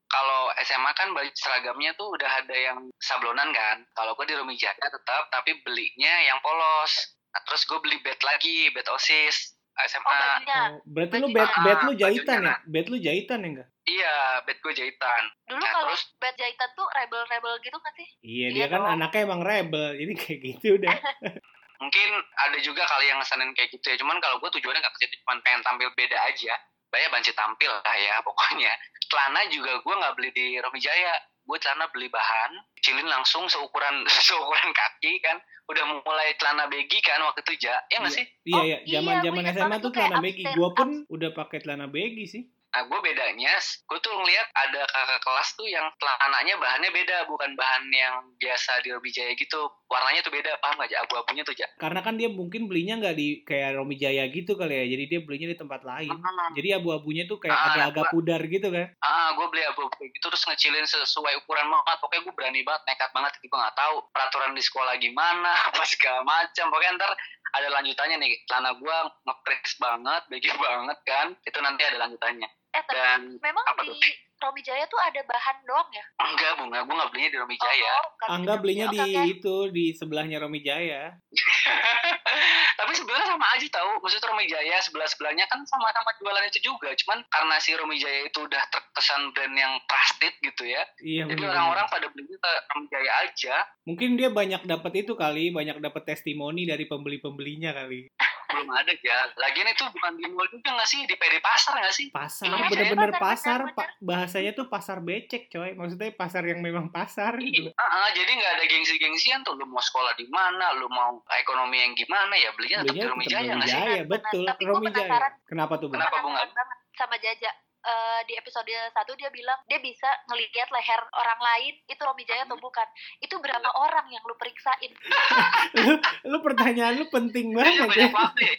[0.06, 4.54] kalau SMA kan baju seragamnya tuh udah ada yang sablonan kan kalau gue di Romi
[4.54, 6.94] Jaya tetap tapi belinya yang polos
[7.28, 10.60] nah, terus gue beli bed lagi bed osis SMA bajunya.
[10.66, 12.54] Oh, berarti lu bed bed lu Ah, jahitan bajunya.
[12.56, 12.66] ya?
[12.66, 13.68] Bed lu jahitan ya enggak?
[13.84, 14.14] iya
[14.44, 16.02] bed gue jahitan Dulu Nah, kalau terus?
[16.14, 18.08] bed jahitan tuh rebel-rebel gitu kan sih?
[18.20, 18.92] Iya, Iya dia kan dong.
[18.94, 20.92] anaknya emang rebel, jadi kayak gitu udah.
[21.78, 25.00] mungkin ada juga kali yang ngesenin kayak gitu ya cuman kalau gue tujuannya nggak ke
[25.00, 26.58] situ cuman pengen tampil beda aja
[26.90, 28.72] banyak banci tampil lah ya pokoknya
[29.06, 31.14] celana juga gue nggak beli di Romi Jaya
[31.48, 37.20] gue celana beli bahan kecilin langsung seukuran seukuran kaki kan udah mulai celana baggy kan
[37.20, 39.76] waktu itu ja ya nggak sih Iya, Oh, iya, iya, zaman gue zaman ingat SMA
[39.78, 40.44] tuh celana baggy.
[40.44, 42.42] upstairs, Gua pun udah pakai celana baggy sih.
[42.68, 47.56] Nah, gue bedanya, gue tuh ngeliat ada kakak kelas tuh yang celananya bahannya beda, bukan
[47.56, 49.72] bahan yang biasa di Robi Jaya gitu.
[49.88, 51.00] Warnanya tuh beda, paham gak?
[51.08, 51.64] Abu-abunya tuh, Ja?
[51.80, 54.84] Karena kan dia mungkin belinya nggak di kayak Romi Jaya gitu kali ya.
[54.84, 56.12] Jadi dia belinya di tempat lain.
[56.12, 56.52] Hmm.
[56.52, 58.86] Jadi abu-abunya tuh kayak Ah, agak-agak gua- pudar gitu kan.
[59.00, 61.96] Ah, gue beli abu-abu gitu, terus ngecilin sesuai ukuran banget.
[61.98, 63.32] Pokoknya gue berani banget, nekat banget.
[63.40, 66.68] Gue gak tahu peraturan di sekolah gimana, apa segala macam.
[66.68, 67.12] Pokoknya ntar
[67.56, 68.44] ada lanjutannya nih.
[68.44, 71.32] Celana gue ngepres banget, baggy banget kan.
[71.42, 72.57] Itu nanti ada lanjutannya.
[72.68, 76.04] Eh tapi Dan memang di Romi Jaya tuh ada bahan doang ya?
[76.22, 76.78] enggak, bunga.
[76.86, 77.94] Gue gak belinya di Romi Jaya.
[77.98, 79.22] Oh, Angga Romi belinya di oke.
[79.34, 81.10] itu di sebelahnya Romi Jaya.
[82.78, 83.90] Tapi sebenarnya sama aja tahu.
[83.98, 86.94] Maksudnya Romi Jaya sebelah sebelahnya kan sama-sama jualan itu juga.
[86.94, 90.82] Cuman karena si Romi Jaya itu udah terkesan brand yang trusted gitu ya.
[91.02, 91.24] Iya.
[91.34, 93.56] Jadi orang-orang pada belinya ke Romi Jaya aja.
[93.90, 98.06] Mungkin dia banyak dapat itu kali, banyak dapat testimoni dari pembeli-pembelinya kali.
[98.48, 99.18] Belum ada ya.
[99.36, 101.04] Lagian itu bukan di mall juga nggak sih?
[101.04, 102.06] Di PD Pasar nggak sih?
[102.08, 104.00] Pasar, Iya, bener-bener bener, pasar, Pak.
[104.00, 105.76] Bahasanya tuh pasar becek, coy.
[105.76, 107.68] Maksudnya pasar yang memang pasar gitu.
[107.76, 109.52] Ah, ah, jadi nggak ada gengsi-gengsian tuh.
[109.60, 110.72] Lu mau sekolah di mana?
[110.80, 112.50] Lu mau ekonomi yang gimana ya?
[112.56, 113.76] Belinya tetap di Belinya Romi Jaya nggak sih?
[113.76, 114.44] Jaya, Benar, betul.
[114.64, 114.96] Romi Jaya.
[115.04, 115.32] penasaran.
[115.44, 115.96] Kenapa tuh, Bang?
[116.00, 116.34] Kenapa, Bung?
[116.34, 117.50] Penasaran banget sama Jaja.
[117.78, 122.42] Eh, di episode 1 dia bilang dia bisa ngelihat leher orang lain itu Romi Jaya
[122.42, 122.84] atau bukan.
[123.22, 124.92] Itu berapa orang yang lu periksain?
[125.86, 125.94] lu,
[126.26, 128.10] lu pertanyaan lu penting banget ya.
[128.10, 128.52] banget ya.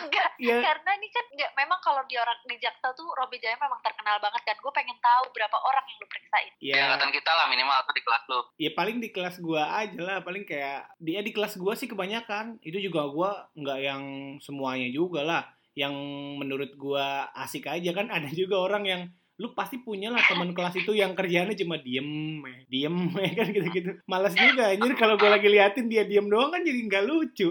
[0.00, 3.58] enggak ya karena ini kan enggak memang kalau di orang di Jaksel tuh Robi Jaya
[3.58, 7.30] memang terkenal banget kan gue pengen tahu berapa orang yang lu periksain ya angkatan kita
[7.34, 8.40] lah minimal atau di kelas lu.
[8.56, 12.62] ya paling di kelas gua aja lah paling kayak dia di kelas gua sih kebanyakan
[12.62, 14.02] itu juga gua nggak yang
[14.38, 15.42] semuanya juga lah
[15.78, 15.94] yang
[16.38, 19.02] menurut gua asik aja kan ada juga orang yang
[19.40, 23.48] lu pasti punya lah teman kelas itu yang kerjaannya cuma diem eh, diem eh, kan
[23.48, 27.48] gitu-gitu malas juga anjir kalau gua lagi liatin dia diem doang kan jadi nggak lucu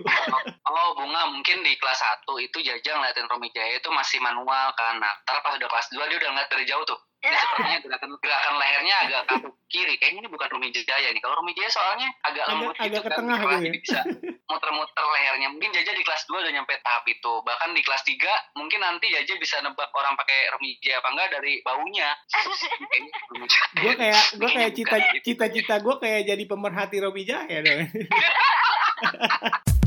[0.70, 5.01] Oh bunga mungkin di kelas 1 itu Jajang ngeliatin Romi Jaya itu masih manual kan.
[5.01, 6.99] Nah, ntar pas udah kelas 2 dia udah ngeliat dari tuh.
[7.20, 9.36] Ini sepertinya gerakan, gerakan lehernya agak ke
[9.67, 9.93] kiri.
[9.95, 11.20] Kayaknya ini bukan Romi Jaya nih.
[11.20, 13.17] Kalau Romi Jaya soalnya agak Agak- lembut agak gitu ke kan.
[13.20, 13.59] tengah gitu ya.
[13.59, 13.99] Jadi bisa
[14.45, 15.47] muter-muter lehernya.
[15.49, 17.34] Mungkin Jaja di kelas 2 udah nyampe tahap itu.
[17.41, 18.24] Bahkan di kelas 3
[18.55, 22.09] mungkin nanti Jaja bisa nebak orang pakai Romi Jaya apa enggak dari baunya.
[23.80, 24.95] Gua kayak gua kayak gitu.
[25.26, 27.88] cita-cita gua kayak jadi pemerhati Robi Jaya dong